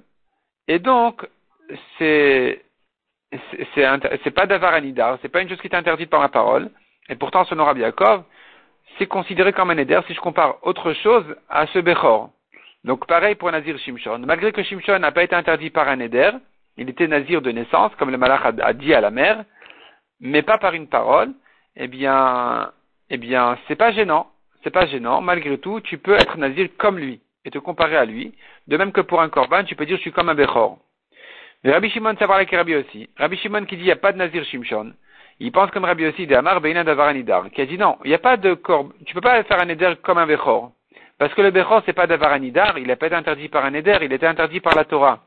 [0.67, 1.27] Et donc,
[1.97, 2.61] c'est,
[3.73, 6.69] c'est pas d'avar anidar, c'est pas une chose qui est interdite par ma parole.
[7.09, 8.23] Et pourtant, son Rabbi Yaakov,
[8.97, 12.29] c'est considéré comme un éder si je compare autre chose à ce Bechor.
[12.83, 14.19] Donc pareil pour Nazir Shimshon.
[14.19, 16.31] Malgré que Shimshon n'a pas été interdit par un éder,
[16.77, 19.43] il était Nazir de naissance, comme le Malach a, dit à la mère,
[20.19, 21.33] mais pas par une parole,
[21.75, 22.71] eh bien,
[23.09, 24.27] eh bien, c'est pas gênant.
[24.63, 25.21] C'est pas gênant.
[25.21, 28.33] Malgré tout, tu peux être Nazir comme lui et te comparer à lui.
[28.67, 30.77] De même que pour un Korban, tu peux dire je suis comme un Bechor.
[31.63, 33.09] Mais Rabbi Shimon, va avec Rabbi aussi.
[33.17, 34.93] Rabbi Shimon qui dit il n'y a pas de Nazir Shimshon.
[35.39, 38.19] Il pense comme Rabbi aussi d'Amar Beina Davaranidar, qui a dit non, il n'y a
[38.19, 38.91] pas de Korban.
[39.05, 40.71] Tu peux pas faire un Eder comme un Bechor.
[41.19, 43.99] Parce que le Bechor, c'est pas d'Avaranidar, il n'a pas été interdit par un Eder,
[44.01, 45.19] il était interdit par la Torah.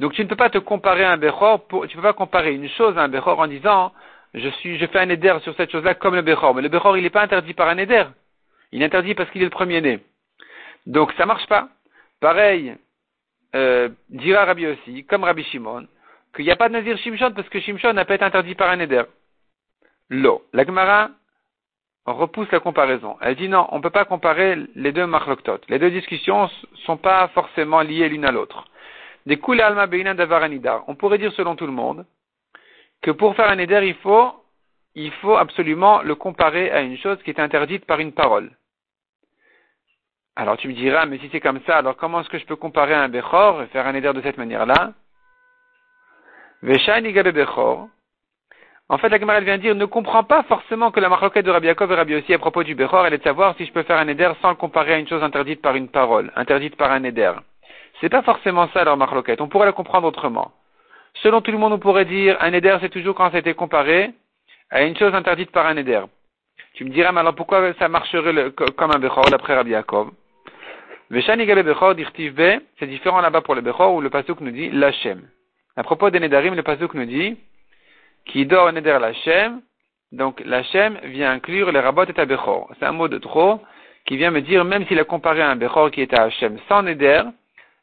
[0.00, 2.12] Donc tu ne peux pas te comparer à un Bechor, pour, tu ne peux pas
[2.12, 3.92] comparer une chose à un Bechor en disant,
[4.34, 6.54] je suis, je fais un Eder sur cette chose-là comme le Bechor.
[6.54, 8.04] Mais le Bechor, il n'est pas interdit par un Eder.
[8.72, 10.00] Il est interdit parce qu'il est le premier-né.
[10.86, 11.68] Donc ça marche pas.
[12.20, 12.76] Pareil,
[13.54, 15.86] euh, dira Rabbi aussi, comme Rabbi Shimon,
[16.34, 18.70] qu'il n'y a pas de Nazir Shimshon parce que Shimshon n'a pas été interdit par
[18.70, 19.04] un Eder.
[20.10, 20.42] L'eau.
[20.52, 21.10] La Gemara
[22.06, 23.16] repousse la comparaison.
[23.20, 25.60] Elle dit non, on ne peut pas comparer les deux marloktot.
[25.68, 28.64] Les deux discussions ne sont pas forcément liées l'une à l'autre.
[29.26, 29.86] Des alma
[30.86, 32.06] On pourrait dire selon tout le monde
[33.02, 33.94] que pour faire un éder,
[34.94, 38.50] il faut, absolument le comparer à une chose qui est interdite par une parole.
[40.34, 42.56] Alors tu me diras, mais si c'est comme ça, alors comment est-ce que je peux
[42.56, 44.94] comparer un Bechor et faire un éder de cette manière-là?
[48.90, 51.66] En fait, la Gemara vient dire, ne comprend pas forcément que la marloquette de Rabbi
[51.66, 53.82] Yaakov et Rabbi aussi à propos du Bechor, elle est de savoir si je peux
[53.82, 56.90] faire un éder sans le comparer à une chose interdite par une parole, interdite par
[56.90, 57.32] un éder.
[58.00, 59.40] C'est pas forcément ça leur marloquette.
[59.40, 60.52] On pourrait la comprendre autrement.
[61.22, 64.10] Selon tout le monde, on pourrait dire un éder, c'est toujours quand c'était comparé
[64.70, 66.02] à une chose interdite par un éder.
[66.74, 70.10] Tu me diras, mais alors pourquoi ça marcherait comme un Bechor d'après Rabbi Yaakov?
[71.10, 75.28] C'est différent là-bas pour le Bechor où le Pasuk nous dit l'Hachem.
[75.78, 77.36] À propos des Nedarim, le Pasuk nous dit
[78.26, 79.62] qui dort Neder l'Hachem.
[80.10, 82.68] Donc l'Hachem vient inclure les Rabot et Bechor.
[82.76, 83.60] C'est un mot de trop
[84.04, 86.82] qui vient me dire même s'il a comparé un Bechor qui est à Hachem sans
[86.82, 87.22] Neder,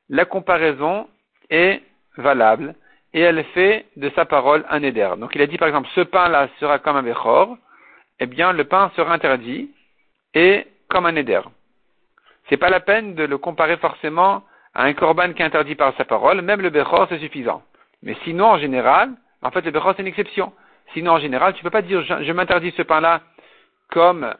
[0.09, 1.07] la comparaison
[1.49, 1.81] est
[2.17, 2.75] valable
[3.13, 5.13] et elle fait de sa parole un éder.
[5.17, 7.57] Donc il a dit par exemple ce pain-là sera comme un béchor,
[8.19, 9.71] eh bien le pain sera interdit
[10.33, 11.39] et comme un éder.
[12.49, 15.95] C'est pas la peine de le comparer forcément à un korban qui est interdit par
[15.95, 17.63] sa parole, même le béchor c'est suffisant.
[18.05, 20.53] Mais sinon en général, en fait le béchor c'est une exception.
[20.93, 23.21] Sinon en général tu peux pas dire je, m'interdis ce pain-là
[23.89, 24.33] comme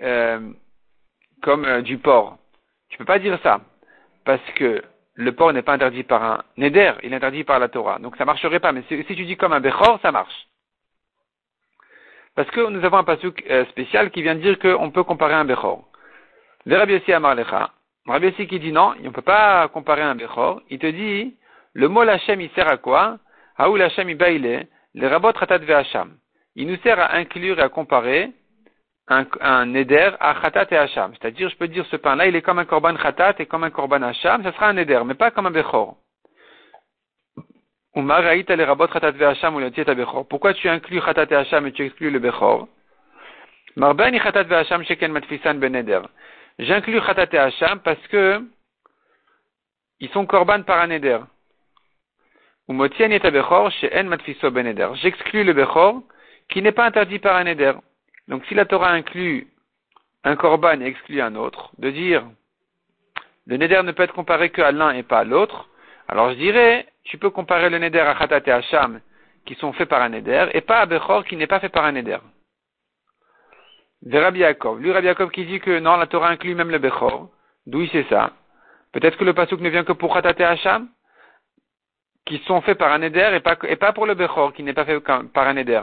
[0.00, 0.40] euh,
[1.42, 2.36] comme euh, du porc.
[2.90, 3.60] Tu peux pas dire ça
[4.24, 4.82] parce que
[5.14, 7.98] le porc n'est pas interdit par un neder, il est interdit par la Torah.
[7.98, 8.72] Donc ça marcherait pas.
[8.72, 10.46] Mais si, tu dis comme un bechor, ça marche.
[12.34, 15.46] Parce que nous avons un pasuk euh, spécial qui vient dire qu'on peut comparer un
[15.46, 15.84] bechor.
[16.66, 17.70] Le Rabbi Yossi Amarlecha,
[18.06, 20.60] Rabbi Yossi qui dit non, on ne peut pas comparer un bechor.
[20.68, 21.34] Il te dit,
[21.76, 23.18] le mot Lachem il sert à quoi?
[23.58, 26.16] Haou Lachem il baile, le rabot ratat ve'acham.
[26.54, 28.32] Il nous sert à inclure et à comparer
[29.08, 31.12] un, un à khatat et hacham.
[31.14, 33.70] C'est-à-dire, je peux dire ce pain-là, il est comme un korban khatat et comme un
[33.70, 35.96] korban hacham, ça sera un neder, mais pas comme un bechor.
[40.28, 42.68] Pourquoi tu inclus khatat et hacham et tu exclus le bechor?
[43.76, 45.74] Marbani khatat ve hacham sheken matfisan ben
[46.58, 48.42] J'inclus khatat et hacham parce que
[50.00, 51.20] ils sont korban par un neder.
[52.68, 52.88] Ben
[54.94, 56.02] J'exclus le bechor
[56.48, 57.72] qui n'est pas interdit par un neder.
[58.28, 59.46] Donc si la Torah inclut
[60.24, 62.24] un korban et exclut un autre, de dire
[63.46, 65.68] le neder ne peut être comparé qu'à l'un et pas à l'autre,
[66.08, 69.00] alors je dirais, tu peux comparer le neder à Khatat et Hacham
[69.44, 71.84] qui sont faits par un neder et pas à Bechor qui n'est pas fait par
[71.84, 72.18] un neder.
[74.02, 74.10] De.
[74.10, 77.30] Lui, Rabbi Yaakov qui dit que non, la Torah inclut même le Bechor.
[77.66, 78.32] D'où il sait ça
[78.92, 80.88] Peut-être que le pasuk ne vient que pour Khatat et Hacham
[82.26, 84.74] qui sont faits par un neder et pas, et pas pour le Bechor qui n'est
[84.74, 85.82] pas fait par un neder.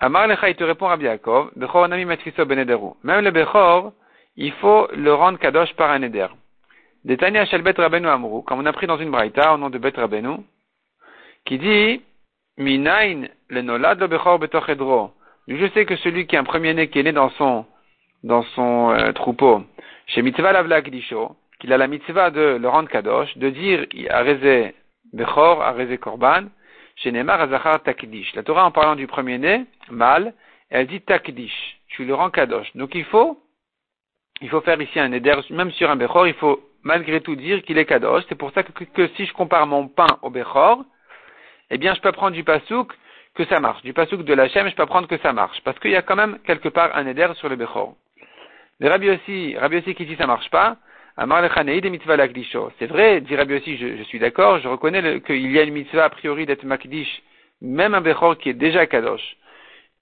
[0.00, 2.94] Amar Lecha, il te répond Rabbi Yaakov, Bechor Nami Matfiso Benederu.
[3.04, 3.92] Même le Bechor,
[4.36, 6.28] il faut le rendre Kadosh par un Eder.
[7.04, 9.92] Détania Shel Rabenu Amru, comme on a pris dans une braïta au nom de Bet
[9.96, 10.38] Rabenu,
[11.44, 12.02] qui dit,
[12.56, 15.10] Minain le nolad le Bechor Betoch Edro.
[15.48, 17.66] Je sais que celui qui est un premier-né qui est né dans son,
[18.22, 19.64] dans son euh, troupeau,
[20.06, 24.72] chez Mitzvah Lavla Kdisho, qu'il a la mitzvah de le rendre Kadosh, de dire, Areze
[25.12, 26.46] Bechor, Areze Korban,
[26.96, 28.34] chez Neymar Azachar Takdish.
[28.34, 30.34] La Torah, en parlant du premier-né, mâle,
[30.70, 31.78] elle dit Takdish.
[31.88, 32.74] Tu le rends Kadosh.
[32.76, 33.38] Donc il faut,
[34.40, 37.62] il faut faire ici un éder, même sur un Bechor, il faut malgré tout dire
[37.62, 38.24] qu'il est Kadosh.
[38.28, 40.84] C'est pour ça que, si je compare mon pain au Bechor,
[41.70, 42.92] eh bien je peux prendre du Pasouk
[43.34, 43.82] que ça marche.
[43.82, 45.60] Du pasuk de l'Hachem, je peux apprendre que ça marche.
[45.62, 47.94] Parce qu'il y a quand même quelque part un éder sur le Bechor.
[48.80, 50.76] Mais Rabbi aussi, Rabbi aussi qui dit ça marche pas,
[52.78, 56.04] c'est vrai, dit Rabbi aussi, je, suis d'accord, je reconnais qu'il y a une mitzvah
[56.04, 57.22] a priori d'être makdish,
[57.60, 59.36] même un Bechor qui est déjà kadosh.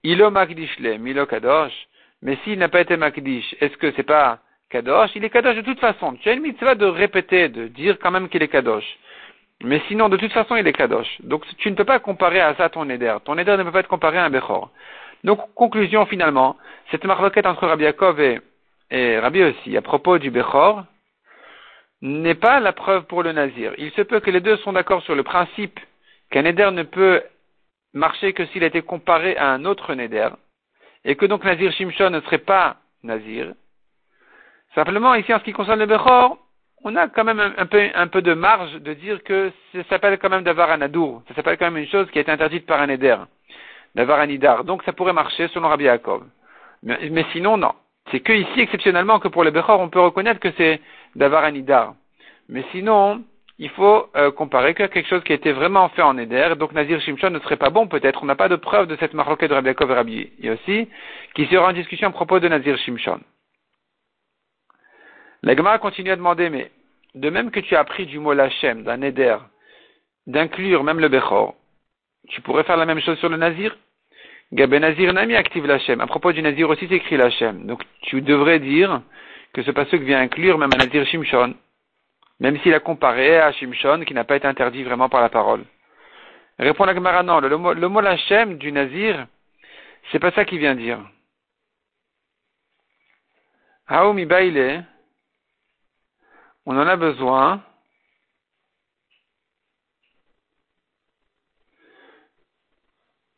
[0.03, 1.73] Ilo makdish le, milo kadosh,
[2.21, 5.11] mais s'il n'a pas été makdish, est-ce que c'est pas kadosh?
[5.15, 6.13] Il est kadosh de toute façon.
[6.21, 8.87] Tu as une mitzvah de répéter, de dire quand même qu'il est kadosh.
[9.61, 11.19] Mais sinon, de toute façon, il est kadosh.
[11.21, 13.13] Donc, tu ne peux pas comparer à ça ton éder.
[13.25, 14.71] Ton éder ne peut pas être comparé à un Bechor.
[15.25, 16.55] Donc, conclusion finalement,
[16.91, 18.39] cette marloquette entre Rabbi Yaakov et,
[18.89, 20.85] et Rabbi aussi, à propos du Bechor,
[22.01, 23.73] n'est pas la preuve pour le Nazir.
[23.77, 25.79] Il se peut que les deux sont d'accord sur le principe
[26.31, 27.21] qu'un Neder ne peut
[27.93, 30.29] marcher que s'il été comparé à un autre Neder,
[31.05, 33.53] et que donc Nazir Shimshon ne serait pas Nazir.
[34.75, 36.37] Simplement, ici, en ce qui concerne le Bechor,
[36.83, 40.43] on a quand même un, peu, de marge de dire que ça s'appelle quand même
[40.43, 41.23] d'avoir un adour.
[41.27, 43.17] Ça s'appelle quand même une chose qui a été interdite par un Neder,
[43.95, 44.63] d'avoir un idar.
[44.63, 46.23] Donc ça pourrait marcher selon Rabbi Yaakov.
[46.83, 47.73] Mais sinon, non.
[48.11, 50.81] C'est que ici, exceptionnellement, que pour le Bechor, on peut reconnaître que c'est
[51.15, 51.95] d'avoir un idar.
[52.47, 53.23] Mais sinon,
[53.59, 56.71] il faut euh, comparer que quelque chose qui a été vraiment fait en Eder, donc
[56.71, 58.23] Nazir Shimshon ne serait pas bon peut-être.
[58.23, 60.87] On n'a pas de preuve de cette maroquette de Rabbi Yaakov et Rabbi
[61.35, 63.19] qui sera en discussion à propos de Nazir Shimshon.
[65.43, 66.71] La Gemara continue à demander, mais
[67.15, 69.37] de même que tu as appris du mot Lachem, d'un Eder,
[70.25, 71.53] d'inclure même le Bechor,
[72.29, 73.77] tu pourrais faire la même chose sur le Nazir?
[74.51, 76.01] Gabé Nazir Nami active l'Hachem.
[76.01, 77.65] À propos du Nazir aussi, c'est écrit l'Hachem.
[77.67, 79.01] Donc tu devrais dire
[79.53, 81.55] que ce passage vient inclure même un Nazir Shimshon,
[82.39, 85.65] même s'il a comparé à Shimshon qui n'a pas été interdit vraiment par la parole.
[86.57, 88.01] Répond la Gemara, non, le, mot, le mot
[88.57, 89.27] du Nazir,
[90.11, 90.99] c'est pas ça qu'il vient dire.
[93.87, 94.85] Haomi Baile,
[96.65, 97.63] on en a besoin.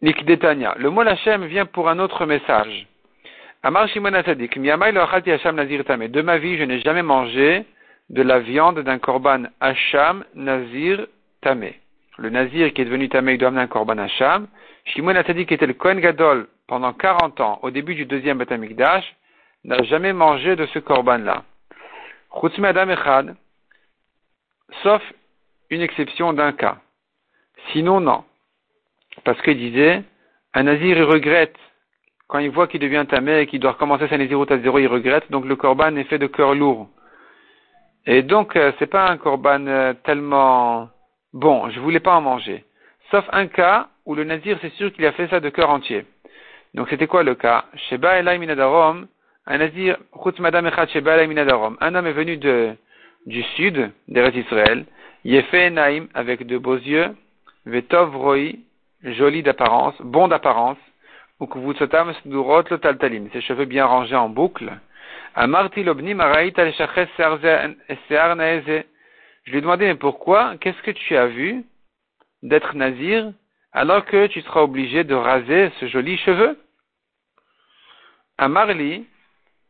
[0.01, 0.75] Nikdetania.
[0.79, 2.87] Le mot Lachem vient pour un autre message.
[3.63, 6.07] Amar Shimon Asadik, Nazir Tame.
[6.07, 7.65] De ma vie, je n'ai jamais mangé
[8.09, 11.05] de la viande d'un korban Hacham Nazir
[11.41, 11.79] Tamé.
[12.17, 14.47] Le Nazir qui est devenu Tamé, il doit amener un korban Hacham.
[14.85, 19.03] Shimon Asadik était le Kohen Gadol pendant 40 ans, au début du deuxième Batamikdash,
[19.63, 21.43] n'a jamais mangé de ce korban-là.
[22.63, 23.35] Adam Echad,
[24.81, 25.01] sauf
[25.69, 26.77] une exception d'un cas.
[27.71, 28.23] Sinon, non.
[29.23, 30.03] Parce qu'il disait,
[30.53, 31.55] un nazir, il regrette
[32.31, 34.87] quand il voit qu'il devient tamé et qu'il doit recommencer sa nazirut à zéro, il
[34.87, 36.87] regrette, donc le korban est fait de cœur lourd.
[38.05, 40.87] Et donc, euh, c'est pas un korban euh, tellement
[41.33, 42.63] bon, je voulais pas en manger.
[43.11, 46.05] Sauf un cas où le nazir, c'est sûr qu'il a fait ça de cœur entier.
[46.73, 47.65] Donc, c'était quoi le cas?
[47.89, 49.07] Sheba Elai Minadarom,
[49.45, 49.97] un nazir,
[50.39, 51.75] Madame Echad Sheba Elai Minadarom.
[51.81, 52.73] Un homme est venu de,
[53.25, 54.85] du sud, d'Eretz Israël,
[55.25, 57.09] Yefe Naim, avec de beaux yeux,
[57.65, 58.53] Vetov Roi,
[59.03, 60.77] joli d'apparence, bon d'apparence,
[61.39, 64.71] ou que vous le taltalim, ses cheveux bien rangés en boucle.
[65.35, 65.45] Je
[69.51, 71.63] lui ai mais pourquoi, qu'est-ce que tu as vu
[72.43, 73.33] d'être nazir
[73.73, 76.59] alors que tu seras obligé de raser ce joli cheveu?
[78.37, 79.07] Amarli,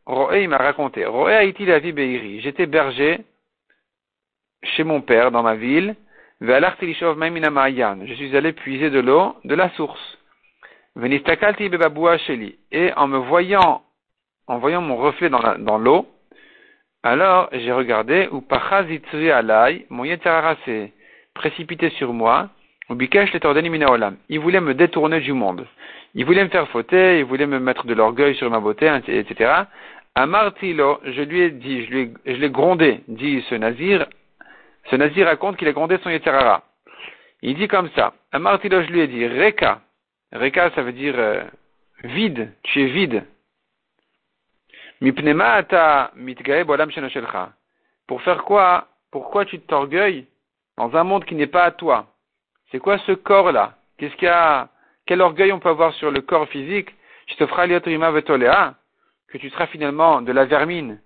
[0.04, 2.40] Roé, il m'a raconté, Roé a été la vie Beiri.
[2.40, 3.20] J'étais berger
[4.62, 5.96] chez mon père dans ma ville.
[6.44, 10.18] Je suis allé puiser de l'eau de la source.
[12.72, 13.82] Et en me voyant,
[14.48, 16.08] en voyant mon reflet dans l'eau,
[17.04, 20.04] alors j'ai regardé, ou alai, mon
[20.64, 20.92] s'est
[21.32, 22.48] précipité sur moi,
[22.90, 23.36] ou bikesh
[24.28, 25.64] Il voulait me détourner du monde.
[26.16, 29.62] Il voulait me faire fauter, il voulait me mettre de l'orgueil sur ma beauté, etc.
[30.16, 34.06] Amartilo, je lui ai dit, je l'ai grondé, dit ce nazir,
[34.90, 36.62] ce nazir raconte qu'il a grondé son yetzara.
[37.42, 39.80] Il dit comme ça, Amartilo, je lui ai dit, Reka,
[40.32, 41.42] Reka, ça veut dire euh,
[42.04, 43.24] vide, tu es vide.
[48.06, 48.86] Pour faire quoi?
[49.10, 50.26] Pourquoi tu t'orgueilles
[50.76, 52.06] dans un monde qui n'est pas à toi?
[52.70, 53.74] C'est quoi ce corps-là?
[53.98, 54.68] Qu'est-ce qu'il y a?
[55.06, 56.94] Quel orgueil on peut avoir sur le corps physique?
[59.28, 61.00] Que tu seras finalement de la vermine.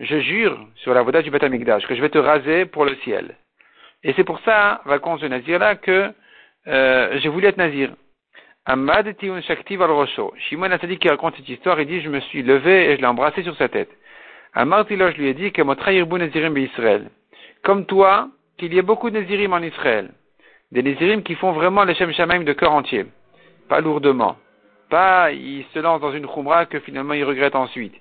[0.00, 3.34] Je jure sur la voda du Batamikdash que je vais te raser pour le ciel.
[4.04, 6.12] Et c'est pour ça, raconte ce nazir-là, que
[6.66, 7.90] euh, j'ai voulu être nazir.
[8.66, 10.34] Amad tiun shaktiv al rosho.
[10.36, 13.06] Shimon Asadi qui raconte cette histoire, il dit, je me suis levé et je l'ai
[13.06, 13.90] embrassé sur sa tête.
[14.52, 17.10] Amartilo, je lui ai dit, que motrayirbu nazirim Israël.
[17.62, 18.28] Comme toi,
[18.58, 20.10] qu'il y ait beaucoup de nazirim en Israël.
[20.72, 23.06] Des nazirim qui font vraiment les shem shamaim de cœur entier.
[23.68, 24.36] Pas lourdement.
[24.88, 27.94] Pas, il se lance dans une khumra que finalement il regrette ensuite.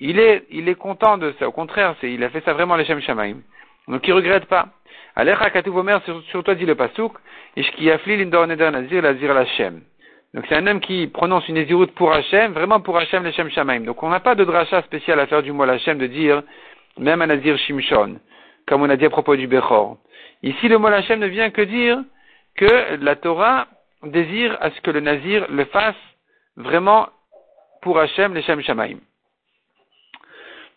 [0.00, 1.46] Il est, il est content de ça.
[1.46, 3.36] Au contraire, c'est, il a fait ça vraiment les shem shamaim.
[3.86, 4.68] Donc il regrette pas.
[5.14, 5.98] Alecha Katouvomer,
[6.30, 7.12] sur, toi dit le Pasouk,
[7.56, 9.72] Ishki Afli Lindor Neder Nazir Lazir.
[10.32, 13.80] Donc c'est un homme qui prononce une Nézirut pour Hachem, vraiment pour Hachem Lechem Shamaim.
[13.80, 16.42] Donc on n'a pas de dracha spécial à faire du mot Hachem de dire,
[16.98, 18.20] même un Nazir Shimshon,
[18.66, 19.98] comme on a dit à propos du Bechor.
[20.42, 21.98] Ici le mot Hachem ne vient que dire
[22.56, 23.66] que la Torah
[24.04, 25.96] désire à ce que le Nazir le fasse
[26.56, 27.08] vraiment
[27.82, 28.98] pour Hachem Lechem Shamaim.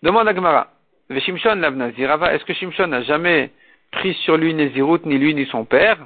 [0.04, 0.68] Demande à Gemara.
[1.10, 3.52] Est-ce que Shimshon n'a jamais
[3.90, 5.98] pris sur lui Nézirut, ni lui ni son père?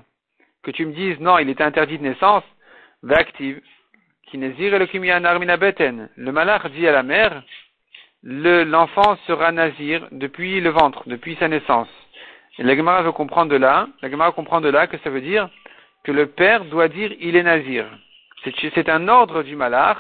[0.62, 2.44] Que tu me dises, non, il était interdit de naissance,
[3.02, 3.60] Vactive.
[4.34, 4.42] Le
[6.32, 7.42] malach dit à la mère,
[8.22, 11.90] l'enfant sera nazir depuis le ventre, depuis sa naissance.
[12.60, 15.22] Et la Gemara veut comprendre de là, la Gemara comprend de là que ça veut
[15.22, 15.50] dire
[16.04, 17.88] que le père doit dire il est nazir.
[18.44, 19.98] C'est un ordre du malach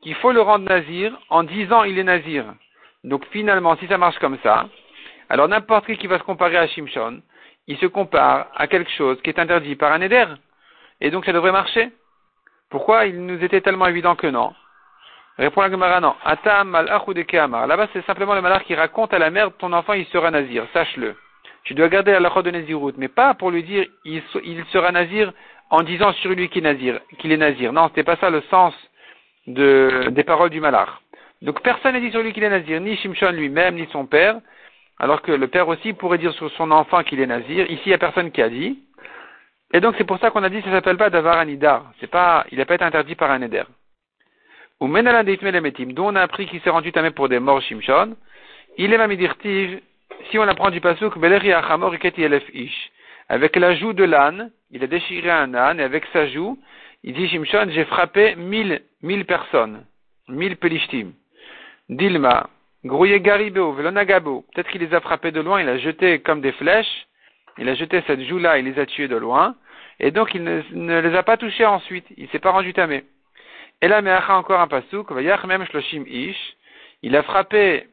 [0.00, 2.46] qu'il faut le rendre nazir en disant il est nazir.
[3.04, 4.66] Donc finalement, si ça marche comme ça,
[5.28, 7.20] alors n'importe qui qui va se comparer à Shimshon,
[7.66, 10.24] il se compare à quelque chose qui est interdit par un éder.
[11.00, 11.90] Et donc ça devrait marcher.
[12.70, 14.52] Pourquoi il nous était tellement évident que non?
[15.38, 16.14] Répond la Gemara, non.
[16.24, 20.06] Atam mal Là-bas, c'est simplement le malach qui raconte à la mère, ton enfant, il
[20.06, 20.64] sera nazir.
[20.72, 21.16] Sache-le.
[21.64, 24.22] Tu dois garder la de Nazirut, mais pas pour lui dire, il,
[24.70, 25.32] sera nazir
[25.70, 27.00] en disant sur lui qu'il est nazir.
[27.18, 27.72] Qu'il est nazir.
[27.72, 28.74] Non, c'était pas ça le sens
[29.46, 30.90] de, des paroles du malach.
[31.44, 34.40] Donc personne n'a dit sur lui qu'il est nazir, ni Shimshon lui-même, ni son père,
[34.98, 37.70] alors que le père aussi pourrait dire sur son enfant qu'il est nazir.
[37.70, 38.78] Ici, il n'y a personne qui a dit.
[39.74, 41.92] Et donc c'est pour ça qu'on a dit que ça s'appelle pas Davar Anidar.
[42.00, 43.64] C'est pas, il n'a pas été interdit par un éder.
[44.80, 48.16] Ou Metim, dont on a appris qu'il s'est rendu tamé pour des morts Shimshon.
[48.78, 49.80] Il est mamidirtiv,
[50.30, 51.52] si on apprend du pasuk, Beleri.
[53.28, 56.58] Avec la joue de l'âne, il a déchiré un âne, et avec sa joue,
[57.02, 59.84] il dit Shimshon, j'ai frappé mille, mille personnes,
[60.28, 61.12] mille pelishtim.
[61.88, 62.48] Dilma,
[62.84, 66.52] Grouillé Garibo, Velonagabo, peut-être qu'il les a frappés de loin, il a jeté comme des
[66.52, 67.06] flèches,
[67.58, 69.54] il a jeté cette joue-là, il les a tués de loin.
[70.00, 73.04] Et donc il ne, les a pas touchés ensuite, il s'est pas rendu tamé.
[73.82, 76.56] Et là, Meacha encore un pasouk, même shloshim ish,
[77.02, 77.86] il a frappé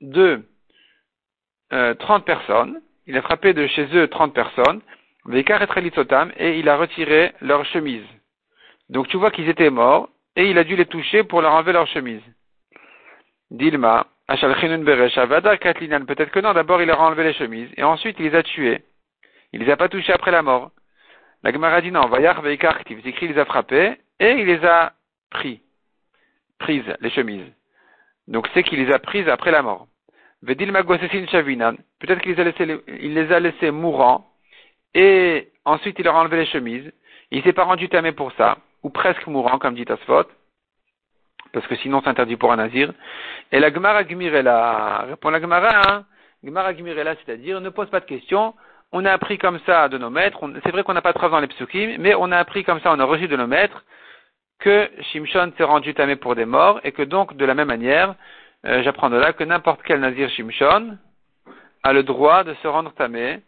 [0.00, 0.42] de
[1.72, 4.82] euh, 30 personnes, il a frappé de chez eux 30 personnes,
[5.26, 8.04] et il a retiré leur chemise.
[8.90, 11.72] Donc tu vois qu'ils étaient morts, et il a dû les toucher pour leur enlever
[11.72, 12.22] leur chemise.
[13.50, 18.36] Dilma, peut-être que non, d'abord il leur a enlevé les chemises, et ensuite il les
[18.36, 18.82] a tués.
[19.52, 20.70] Il les a pas touchés après la mort.
[21.42, 24.92] La Gemara dit non, Vayach Veikartiv, écrit, il les a frappés et il les a
[25.30, 25.60] pris,
[26.58, 27.52] prises, les chemises.
[28.26, 29.86] Donc c'est qu'il les a prises après la mort.
[30.42, 30.72] Vedil
[31.30, 34.26] Shavinan, peut-être qu'il les a laissés, il mourants
[34.94, 36.90] et ensuite il a enlevé les chemises.
[37.30, 40.24] Il s'est pas rendu tamé pour ça, ou presque mourant, comme dit Asphot,
[41.54, 42.92] parce que sinon c'est interdit pour un nazir.
[43.52, 46.04] Et la Gemara Gmirela, répond la Gemara, hein,
[46.44, 48.54] Gemara Gmirela, c'est-à-dire ne pose pas de questions,
[48.92, 51.40] on a appris comme ça de nos maîtres, c'est vrai qu'on n'a pas de dans
[51.40, 53.84] les psukim, mais on a appris comme ça, on a reçu de nos maîtres,
[54.60, 58.14] que Shimshon s'est rendu tamé pour des morts, et que donc, de la même manière,
[58.66, 60.96] euh, j'apprends de là que n'importe quel nazir Shimshon
[61.82, 63.40] a le droit de se rendre tamé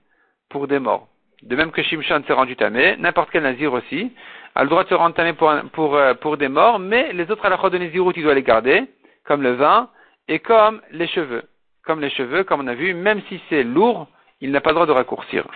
[0.48, 1.08] pour des morts.
[1.42, 4.12] De même que Shimshon s'est rendu tamé, n'importe quel nazir aussi
[4.56, 7.30] a le droit de se rendre tamé pour, pour, euh, pour des morts, mais les
[7.30, 8.84] autres à la de Nézirut, il doit les garder,
[9.24, 9.90] comme le vin,
[10.28, 11.42] et comme les cheveux.
[11.84, 14.08] Comme les cheveux, comme on a vu, même si c'est lourd,
[14.40, 15.46] il n'a pas le droit de raccourcir.